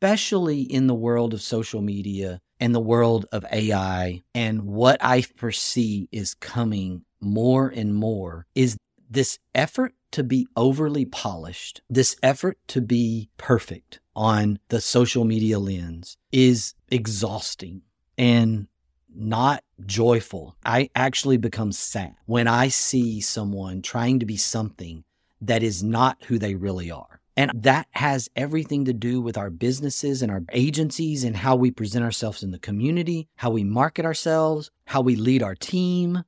especially 0.00 0.60
in 0.60 0.86
the 0.86 0.94
world 0.94 1.34
of 1.34 1.42
social 1.42 1.82
media 1.82 2.40
and 2.60 2.72
the 2.72 2.80
world 2.80 3.26
of 3.32 3.44
AI. 3.50 4.22
And 4.32 4.62
what 4.62 4.96
I 5.00 5.22
foresee 5.22 6.08
is 6.12 6.34
coming 6.34 7.02
more 7.20 7.68
and 7.68 7.94
more 7.94 8.46
is 8.54 8.76
this 9.10 9.40
effort 9.56 9.94
to 10.12 10.22
be 10.22 10.46
overly 10.56 11.04
polished, 11.04 11.82
this 11.90 12.16
effort 12.22 12.58
to 12.68 12.80
be 12.80 13.28
perfect 13.38 13.98
on 14.14 14.60
the 14.68 14.80
social 14.80 15.24
media 15.24 15.58
lens 15.58 16.16
is 16.30 16.74
exhausting 16.90 17.82
and 18.16 18.68
not 19.12 19.64
joyful. 19.84 20.56
I 20.64 20.90
actually 20.94 21.38
become 21.38 21.72
sad 21.72 22.14
when 22.26 22.46
I 22.46 22.68
see 22.68 23.20
someone 23.20 23.82
trying 23.82 24.20
to 24.20 24.26
be 24.26 24.36
something 24.36 25.02
that 25.40 25.64
is 25.64 25.82
not 25.82 26.18
who 26.24 26.38
they 26.38 26.54
really 26.54 26.90
are. 26.90 27.20
And 27.38 27.52
that 27.54 27.86
has 27.92 28.28
everything 28.34 28.86
to 28.86 28.92
do 28.92 29.20
with 29.20 29.38
our 29.38 29.48
businesses 29.48 30.22
and 30.22 30.32
our 30.32 30.42
agencies 30.50 31.22
and 31.22 31.36
how 31.36 31.54
we 31.54 31.70
present 31.70 32.04
ourselves 32.04 32.42
in 32.42 32.50
the 32.50 32.58
community, 32.58 33.28
how 33.36 33.50
we 33.50 33.62
market 33.62 34.04
ourselves, 34.04 34.72
how 34.86 35.02
we 35.02 35.14
lead 35.14 35.40
our 35.40 35.54
team. 35.54 36.24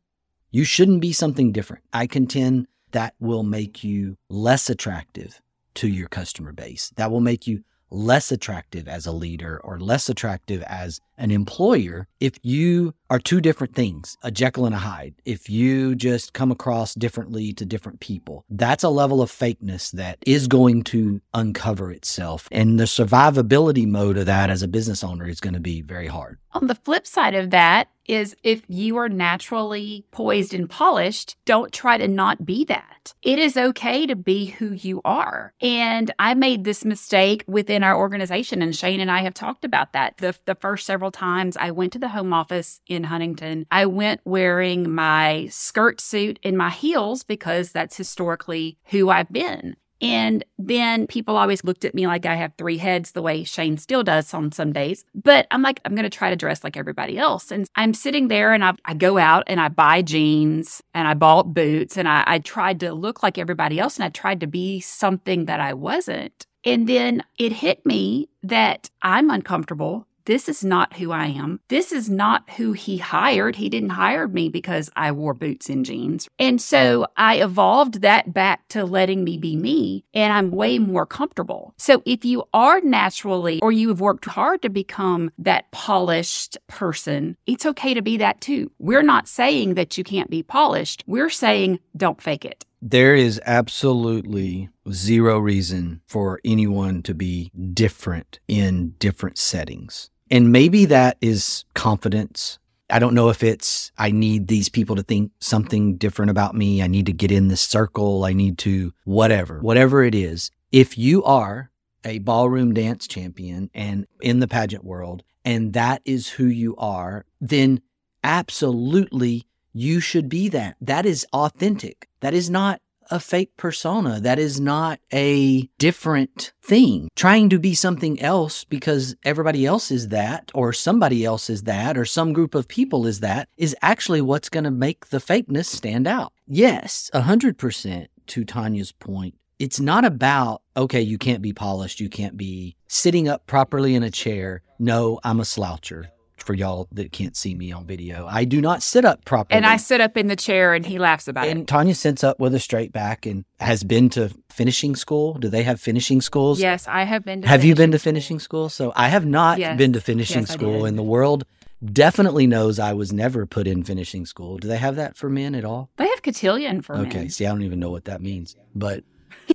You 0.53 0.63
shouldn't 0.63 1.01
be 1.01 1.13
something 1.13 1.51
different. 1.51 1.83
I 1.93 2.07
contend 2.07 2.69
that 2.93 3.15
will 3.19 3.43
make 3.43 3.83
you 3.83 4.19
less 4.29 4.71
attractive 4.71 5.43
to 5.75 5.89
your 5.89 6.07
customer 6.07 6.53
base. 6.53 6.93
That 6.95 7.11
will 7.11 7.21
make 7.21 7.45
you 7.45 7.65
less 7.91 8.33
attractive 8.33 8.89
as 8.89 9.07
a 9.07 9.13
leader 9.13 9.61
or 9.63 9.79
less 9.79 10.09
attractive 10.09 10.63
as 10.63 11.01
an 11.19 11.31
employer 11.31 12.09
if 12.19 12.35
you 12.43 12.95
are 13.11 13.19
two 13.19 13.41
different 13.41 13.75
things, 13.75 14.17
a 14.23 14.31
Jekyll 14.31 14.67
and 14.67 14.75
a 14.75 14.79
Hyde. 14.79 15.15
If 15.25 15.51
you 15.51 15.95
just 15.95 16.33
come 16.33 16.51
across 16.51 16.95
differently 16.95 17.53
to 17.55 17.65
different 17.67 18.01
people, 18.01 18.45
that's 18.49 18.85
a 18.85 18.89
level 18.89 19.21
of 19.21 19.31
fakeness 19.31 19.91
that 19.93 20.19
is 20.27 20.49
going 20.49 20.83
to 20.85 21.21
uncover 21.35 21.91
itself. 21.91 22.49
And 22.51 22.81
the 22.81 22.85
survivability 22.85 23.87
mode 23.87 24.17
of 24.17 24.27
that 24.27 24.51
as 24.51 24.63
a 24.63 24.69
business 24.69 25.05
owner 25.05 25.29
is 25.29 25.41
going 25.41 25.55
to 25.55 25.61
be 25.61 25.83
very 25.83 26.07
hard. 26.07 26.39
On 26.53 26.67
the 26.67 26.75
flip 26.75 27.07
side 27.07 27.35
of 27.35 27.51
that, 27.51 27.89
is 28.11 28.37
if 28.43 28.63
you 28.69 28.97
are 28.97 29.09
naturally 29.09 30.05
poised 30.11 30.53
and 30.53 30.69
polished, 30.69 31.37
don't 31.45 31.73
try 31.73 31.97
to 31.97 32.09
not 32.09 32.45
be 32.45 32.65
that. 32.65 33.15
It 33.23 33.39
is 33.39 33.57
okay 33.57 34.07
to 34.07 34.17
be 34.17 34.47
who 34.47 34.73
you 34.73 35.01
are. 35.05 35.53
And 35.61 36.13
I 36.19 36.35
made 36.35 36.65
this 36.65 36.85
mistake 36.85 37.45
within 37.47 37.83
our 37.83 37.97
organization, 37.97 38.63
and 38.63 38.75
Shane 38.75 39.01
and 39.01 39.11
I 39.11 39.23
have 39.23 39.35
talked 39.35 39.65
about 39.65 39.93
that. 39.93 40.17
The, 40.19 40.37
the 40.45 40.55
first 40.55 40.87
several 40.87 41.11
times 41.11 41.57
I 41.57 41.71
went 41.71 41.93
to 41.95 41.99
the 41.99 42.09
home 42.09 42.33
office 42.33 42.81
in 42.87 43.05
Huntington, 43.05 43.67
I 43.71 43.87
went 43.87 44.21
wearing 44.25 44.91
my 44.91 45.49
skirt 45.51 46.01
suit 46.01 46.39
and 46.43 46.59
my 46.59 46.71
heels 46.71 47.23
because 47.23 47.73
that's 47.73 47.97
historically 47.97 48.79
who 48.87 49.09
I've 49.09 49.31
been. 49.33 49.77
And 50.01 50.45
then 50.59 51.07
people 51.07 51.37
always 51.37 51.65
looked 51.65 51.85
at 51.85 51.95
me 51.95 52.07
like 52.07 52.27
I 52.27 52.35
have 52.35 52.53
three 52.57 52.79
heads, 52.79 53.13
the 53.13 53.23
way 53.23 53.45
Shane 53.45 53.77
still 53.77 54.03
does 54.03 54.33
on 54.33 54.53
some 54.53 54.73
days. 54.73 55.05
But 55.15 55.47
I'm 55.51 55.63
like, 55.63 55.81
I'm 55.85 55.95
going 55.95 56.05
to 56.05 56.11
try 56.11 56.31
to 56.31 56.37
dress 56.37 56.65
like 56.65 56.77
everybody 56.77 57.19
else. 57.19 57.51
And 57.51 57.69
I'm 57.77 57.95
sitting 57.95 58.29
there 58.29 58.53
and 58.53 58.65
I, 58.65 58.75
I 58.85 58.95
go 58.95 59.19
out 59.19 59.45
and 59.47 59.61
I 59.61 59.69
buy 59.69 60.03
jeans 60.03 60.83
and 60.95 61.07
I 61.07 61.15
bought 61.15 61.55
boots 61.55 61.97
and 61.97 62.09
I, 62.09 62.25
I 62.27 62.39
tried 62.39 62.81
to 62.81 62.93
look 62.93 63.23
like 63.23 63.39
everybody 63.39 63.79
else 63.79 63.97
and 63.97 64.05
I 64.05 64.09
tried 64.09 64.41
to 64.41 64.47
be 64.47 64.81
something 64.81 65.45
that 65.47 65.61
I 65.61 65.75
wasn't. 65.75 66.47
And 66.65 66.89
then 66.89 67.23
it 67.39 67.53
hit 67.53 67.85
me 67.87 68.29
that 68.43 68.91
I'm 69.03 69.31
uncomfortable 69.31 70.07
this 70.31 70.49
is 70.49 70.63
not 70.63 70.97
who 70.97 71.11
I 71.11 71.27
am. 71.27 71.59
This 71.67 71.91
is 71.91 72.09
not 72.09 72.49
who 72.51 72.71
he 72.71 72.99
hired. 72.99 73.57
He 73.57 73.69
didn't 73.69 73.91
hire 73.91 74.29
me 74.29 74.49
because 74.49 74.89
I 74.95 75.11
wore 75.11 75.35
boots 75.35 75.69
and 75.69 75.85
jeans. 75.85 76.29
And 76.39 76.63
so 76.63 77.09
I 77.17 77.43
evolved 77.43 78.03
that 78.03 78.33
back 78.33 78.69
to 78.69 78.85
letting 78.85 79.25
me 79.25 79.39
be 79.39 79.57
me, 79.57 80.05
and 80.15 80.33
I'm 80.33 80.53
way 80.53 80.79
more 80.79 81.05
comfortable. 81.05 81.75
So 81.79 82.01
if 82.07 82.25
you 82.25 82.45
are 82.55 82.81
naturally 82.81 83.59
or 83.61 83.73
you 83.73 83.89
have 83.89 84.01
worked 84.01 84.27
hard 84.27 84.63
to 84.63 84.69
become 84.69 85.33
that 85.37 85.69
polished 85.73 86.57
person, 86.69 87.37
it's 87.47 87.67
okay 87.67 87.93
to 87.93 88.03
be 88.03 88.17
that 88.19 88.41
too. 88.41 88.71
We're 88.79 89.03
not 89.03 89.27
saying 89.27 89.75
that 89.75 89.99
you 89.99 90.05
can't 90.05 90.31
be 90.31 90.45
polished. 90.45 91.03
We're 91.09 91.31
saying 91.31 91.81
don't 91.97 92.23
fake 92.23 92.45
it. 92.45 92.65
There 92.83 93.15
is 93.15 93.41
absolutely 93.45 94.71
zero 94.91 95.39
reason 95.39 96.01
for 96.07 96.41
anyone 96.45 97.03
to 97.03 97.15
be 97.15 97.51
different 97.75 98.41
in 98.49 98.95
different 98.99 99.37
settings. 99.37 100.09
And 100.31 100.53
maybe 100.53 100.85
that 100.87 101.17
is 101.21 101.65
confidence. 101.75 102.59
I 102.89 102.99
don't 102.99 103.15
know 103.15 103.29
if 103.29 103.43
it's, 103.43 103.93
I 103.99 104.11
need 104.11 104.49
these 104.49 104.69
people 104.69 104.97
to 104.97 105.03
think 105.03 105.33
something 105.41 105.97
different 105.97 106.31
about 106.31 106.55
me. 106.55 106.83
I 106.83 106.87
need 106.87 107.07
to 107.07 107.13
get 107.13 107.31
in 107.31 107.49
this 107.49 107.61
circle. 107.61 108.25
I 108.25 108.33
need 108.33 108.59
to, 108.59 108.93
whatever, 109.05 109.61
whatever 109.61 110.03
it 110.03 110.15
is. 110.15 110.51
If 110.73 110.99
you 110.99 111.23
are 111.25 111.71
a 112.05 112.19
ballroom 112.19 112.75
dance 112.75 113.07
champion 113.07 113.71
and 113.75 114.07
in 114.21 114.41
the 114.41 114.49
pageant 114.49 114.85
world, 114.85 115.23
and 115.45 115.73
that 115.73 116.03
is 116.05 116.29
who 116.29 116.47
you 116.47 116.77
are, 116.77 117.25
then 117.41 117.81
absolutely 118.25 119.47
you 119.73 120.01
should 120.01 120.29
be 120.29 120.49
that. 120.49 120.77
That 120.81 121.07
is 121.07 121.27
authentic. 121.33 122.09
That 122.21 122.35
is 122.35 122.51
not 122.51 122.81
a 123.11 123.21
fake 123.21 123.57
persona. 123.57 124.21
That 124.21 124.39
is 124.39 124.61
not 124.61 125.01
a 125.13 125.69
different 125.79 126.53
thing. 126.63 127.09
Trying 127.17 127.51
to 127.51 127.59
be 127.59 127.75
something 127.75 128.21
else 128.21 128.65
because 128.65 129.17
everybody 129.25 129.67
else 129.67 129.91
is 129.91 130.09
that, 130.09 130.51
or 130.55 130.73
somebody 130.73 131.25
else 131.25 131.51
is 131.51 131.65
that, 131.65 131.99
or 131.99 132.05
some 132.05 132.33
group 132.33 132.55
of 132.55 132.69
people 132.69 133.07
is 133.07 133.21
that, 133.21 133.49
is 133.57 133.77
actually 133.83 134.21
what's 134.21 134.49
going 134.49 134.65
to 134.65 134.71
make 134.71 135.09
the 135.09 135.19
fakeness 135.19 135.67
stand 135.67 136.07
out. 136.07 136.33
Yes, 136.47 137.11
100% 137.15 138.07
to 138.29 138.45
Tonya's 138.45 138.93
point. 138.93 139.35
It's 139.59 139.81
not 139.81 140.07
about, 140.07 140.63
okay, 140.77 141.03
you 141.03 141.19
can't 141.19 141.43
be 141.43 141.53
polished. 141.53 142.01
You 142.01 142.09
can't 142.09 142.37
be 142.37 142.77
sitting 142.89 143.29
up 143.29 143.47
properly 143.47 143.95
in 143.95 144.03
a 144.03 144.11
chair. 144.11 144.63
No, 144.79 145.21
I'm 145.23 145.41
a 145.41 145.45
sloucher 145.45 146.07
for 146.51 146.55
y'all 146.55 146.89
that 146.91 147.13
can't 147.13 147.37
see 147.37 147.55
me 147.55 147.71
on 147.71 147.87
video. 147.87 148.27
I 148.27 148.45
do 148.45 148.61
not 148.61 148.83
sit 148.83 149.05
up 149.05 149.25
properly. 149.25 149.57
And 149.57 149.65
I 149.65 149.77
sit 149.77 150.01
up 150.01 150.17
in 150.17 150.27
the 150.27 150.35
chair 150.35 150.75
and 150.75 150.85
he 150.85 150.99
laughs 150.99 151.29
about 151.29 151.47
and 151.47 151.59
it. 151.59 151.61
And 151.61 151.67
Tonya 151.69 151.95
sits 151.95 152.25
up 152.25 152.41
with 152.41 152.53
a 152.57 152.59
straight 152.59 152.93
back 152.93 153.25
and 153.25 153.45
has 153.61 153.85
been 153.85 154.09
to 154.11 154.35
finishing 154.51 154.97
school. 154.97 155.35
Do 155.35 155.49
they 155.49 155.63
have 155.63 155.81
finishing 155.81 156.21
schools? 156.21 156.61
Yes, 156.61 156.89
I 156.89 157.05
have 157.05 157.25
been 157.25 157.43
to 157.43 157.49
have 157.49 157.63
you 157.65 157.77
been 157.77 157.93
to 157.93 158.01
finishing 158.01 158.11
finishing 158.11 158.39
school? 158.41 158.69
So 158.69 158.93
I 158.97 159.07
have 159.11 159.25
not 159.25 159.61
Yes. 159.61 159.79
been 159.79 159.93
to 159.93 160.01
finishing 160.01 160.41
Yes, 160.41 160.51
school, 160.51 160.85
in 160.85 160.97
the 160.97 161.05
world 161.05 161.45
definitely 161.85 162.49
knows 162.49 162.81
I 162.81 162.95
was 162.95 163.13
never 163.13 163.47
put 163.47 163.69
in 163.69 163.85
finishing 163.85 164.27
school. 164.27 164.59
Do 164.59 164.67
they 164.67 164.79
have 164.79 164.97
that 164.97 165.17
for 165.17 165.31
men 165.31 165.55
at 165.55 165.65
all? 165.65 165.91
They 165.99 166.09
have 166.09 166.21
cotillion 166.21 166.83
for 166.83 166.95
Okay, 166.97 167.03
men. 167.03 167.17
Okay, 167.17 167.29
see, 167.29 167.47
I 167.47 167.51
don't 167.51 167.63
even 167.63 167.79
know 167.79 167.91
what 167.93 168.07
that 168.07 168.21
means. 168.21 168.57
But 168.75 169.05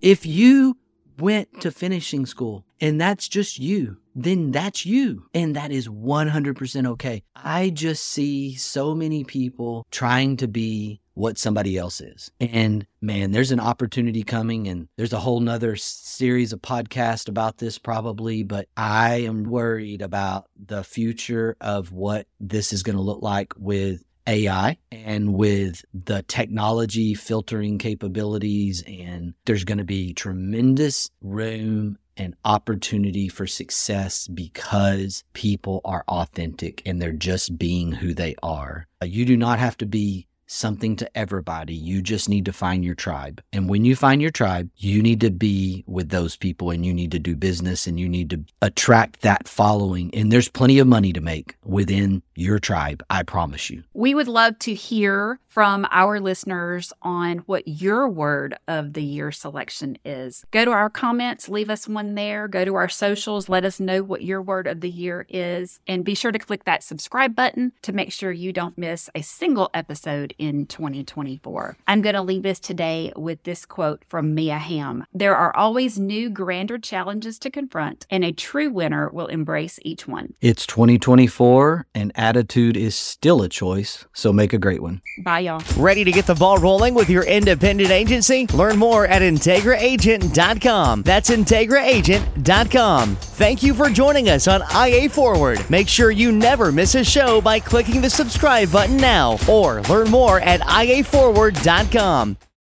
if 0.02 0.26
you 0.26 0.78
went 1.20 1.60
to 1.60 1.72
finishing 1.72 2.26
school 2.26 2.64
and 2.82 3.00
that's 3.00 3.28
just 3.28 3.60
you, 3.60 3.98
then 4.16 4.52
that's 4.52 4.86
you. 4.86 5.26
And 5.34 5.56
that 5.56 5.72
is 5.72 5.88
100% 5.88 6.88
okay. 6.88 7.24
I 7.36 7.70
just 7.70 8.04
see 8.04 8.56
so 8.56 8.94
many 8.94 9.24
people 9.24 9.86
trying 9.92 10.38
to 10.38 10.48
be 10.48 11.00
what 11.14 11.38
somebody 11.38 11.78
else 11.78 12.02
is. 12.02 12.30
And 12.42 12.86
man, 13.02 13.32
there's 13.32 13.52
an 13.52 13.60
opportunity 13.60 14.24
coming 14.24 14.68
and 14.68 14.90
there's 14.98 15.14
a 15.14 15.20
whole 15.20 15.40
nother 15.40 15.78
series 15.78 16.52
of 16.52 16.62
podcasts 16.62 17.30
about 17.30 17.58
this 17.58 17.80
probably, 17.80 18.44
but 18.44 18.68
I 18.76 19.22
am 19.22 19.44
worried 19.44 20.02
about 20.02 20.46
the 20.64 20.84
future 20.84 21.56
of 21.62 21.94
what 21.94 22.28
this 22.40 22.74
is 22.74 22.84
going 22.84 22.98
to 22.98 23.02
look 23.02 23.22
like 23.22 23.54
with 23.58 24.04
AI 24.28 24.78
and 24.92 25.34
with 25.34 25.86
the 25.94 26.24
technology 26.24 27.14
filtering 27.14 27.78
capabilities. 27.78 28.84
And 28.86 29.34
there's 29.46 29.64
going 29.64 29.78
to 29.78 29.86
be 29.86 30.14
tremendous 30.14 31.10
room 31.22 31.98
and 32.17 32.36
opportunity 32.45 33.28
for 33.28 33.47
success 33.47 34.28
because 34.28 35.23
people 35.34 35.82
are 35.86 36.04
authentic 36.08 36.82
and 36.86 37.01
they're 37.01 37.12
just 37.12 37.58
being 37.58 37.91
who 37.93 38.13
they 38.13 38.36
are. 38.43 38.88
Uh, 39.01 39.06
You 39.06 39.25
do 39.25 39.38
not 39.38 39.60
have 39.60 39.78
to 39.78 39.86
be 39.86 40.28
something 40.47 40.95
to 40.95 41.17
everybody. 41.17 41.73
You 41.73 42.01
just 42.01 42.30
need 42.30 42.45
to 42.45 42.54
find 42.54 42.86
your 42.86 42.95
tribe. 42.95 43.41
And 43.51 43.67
when 43.67 43.86
you 43.86 43.95
find 43.95 44.21
your 44.21 44.32
tribe, 44.32 44.69
you 44.78 45.01
need 45.01 45.21
to 45.21 45.32
be 45.32 45.84
with 45.88 46.10
those 46.10 46.36
people 46.36 46.69
and 46.69 46.86
you 46.86 46.93
need 46.93 47.12
to 47.12 47.19
do 47.19 47.36
business 47.36 47.88
and 47.88 47.99
you 47.99 48.08
need 48.08 48.30
to 48.30 48.43
attract 48.62 49.21
that 49.21 49.47
following. 49.47 50.13
And 50.13 50.32
there's 50.32 50.49
plenty 50.49 50.80
of 50.80 50.88
money 50.88 51.13
to 51.13 51.21
make 51.21 51.56
within 51.63 52.21
your 52.36 52.60
tribe. 52.60 53.04
I 53.10 53.24
promise 53.24 53.69
you. 53.69 53.84
We 53.93 54.13
would 54.13 54.28
love 54.28 54.60
to 54.60 54.74
hear 54.74 55.39
from 55.48 55.88
our 55.89 56.19
listeners 56.19 56.91
on 57.02 57.38
what 57.45 57.65
your 57.65 58.10
word 58.10 58.58
of 58.67 58.91
the 58.91 59.02
year 59.02 59.32
selection 59.32 59.98
is. 60.04 60.43
Go 60.52 60.65
to 60.65 60.71
our 60.71 60.89
comments, 60.89 61.48
leave 61.48 61.69
us 61.69 61.88
one 61.88 62.15
there. 62.15 62.50
Go 62.50 62.65
to 62.65 62.76
our 62.76 62.89
socials, 62.89 63.48
let 63.48 63.63
us 63.63 63.80
know 63.80 64.04
what 64.04 64.21
your 64.21 64.41
word 64.41 64.67
of 64.67 64.82
the 64.82 64.89
year 64.89 65.26
is. 65.30 65.80
And 65.88 66.04
be 66.04 66.13
sure 66.13 66.34
to 66.34 66.39
click 66.39 66.65
that 66.65 66.84
subscribe 66.84 67.36
button 67.36 67.71
to 67.84 67.93
make 67.93 68.12
sure 68.12 68.34
you 68.34 68.52
don't 68.52 68.78
miss 68.78 69.10
a 69.15 69.21
single 69.21 69.69
episode 69.74 70.34
in 70.38 70.65
2024. 70.65 71.78
I'm 71.88 72.02
going 72.02 72.15
to 72.15 72.21
leave 72.21 72.45
us 72.45 72.60
today 72.60 73.13
with 73.15 73.41
this 73.43 73.65
quote 73.65 74.04
from 74.10 74.36
Mia 74.36 74.58
Hamm 74.58 75.06
There 75.13 75.38
are 75.38 75.56
always 75.56 75.98
new, 75.98 76.30
grander 76.30 76.78
challenges 76.78 77.39
to 77.39 77.50
confront, 77.50 78.06
and 78.10 78.26
a 78.26 78.34
true 78.34 78.69
winner 78.69 79.10
will 79.10 79.28
embrace 79.28 79.80
each 79.84 80.06
one. 80.06 80.34
It's 80.41 80.65
2024 80.65 81.88
and 81.95 82.12
attitude 82.26 82.76
is 82.76 82.96
still 82.96 83.44
a 83.44 83.50
choice. 83.50 84.06
So 84.14 84.34
make 84.34 84.52
a 84.52 84.58
great 84.58 84.82
one. 84.82 85.02
Bye, 85.24 85.42
y'all. 85.42 85.62
Ready 85.78 86.04
to 86.04 86.12
get 86.12 86.26
the 86.26 86.34
ball 86.36 86.58
rolling 86.58 86.94
with 86.96 87.10
your 87.10 87.24
independent 87.24 87.92
agency? 87.92 88.48
Learn 88.48 88.78
more 88.78 89.06
at 89.06 89.22
IntegraAgent.com. 89.22 91.04
That's 91.04 91.30
IntegraAgent.com. 91.30 93.16
Thank 93.16 93.64
you 93.64 93.74
for 93.74 93.90
joining 93.90 94.30
us 94.30 94.48
on 94.48 94.62
IA 94.74 95.10
Forward. 95.10 95.70
Make 95.70 95.88
sure 95.88 96.10
you 96.12 96.32
never 96.32 96.72
miss 96.72 96.96
a 96.96 97.04
show 97.04 97.42
by 97.42 97.60
clicking 97.60 98.02
the 98.02 98.10
subscribe 98.10 98.72
button 98.72 98.98
now 98.98 99.38
or 99.48 99.82
learn 99.84 100.10
more 100.10 100.40
at 100.40 100.62
IAForward.com. 100.62 102.38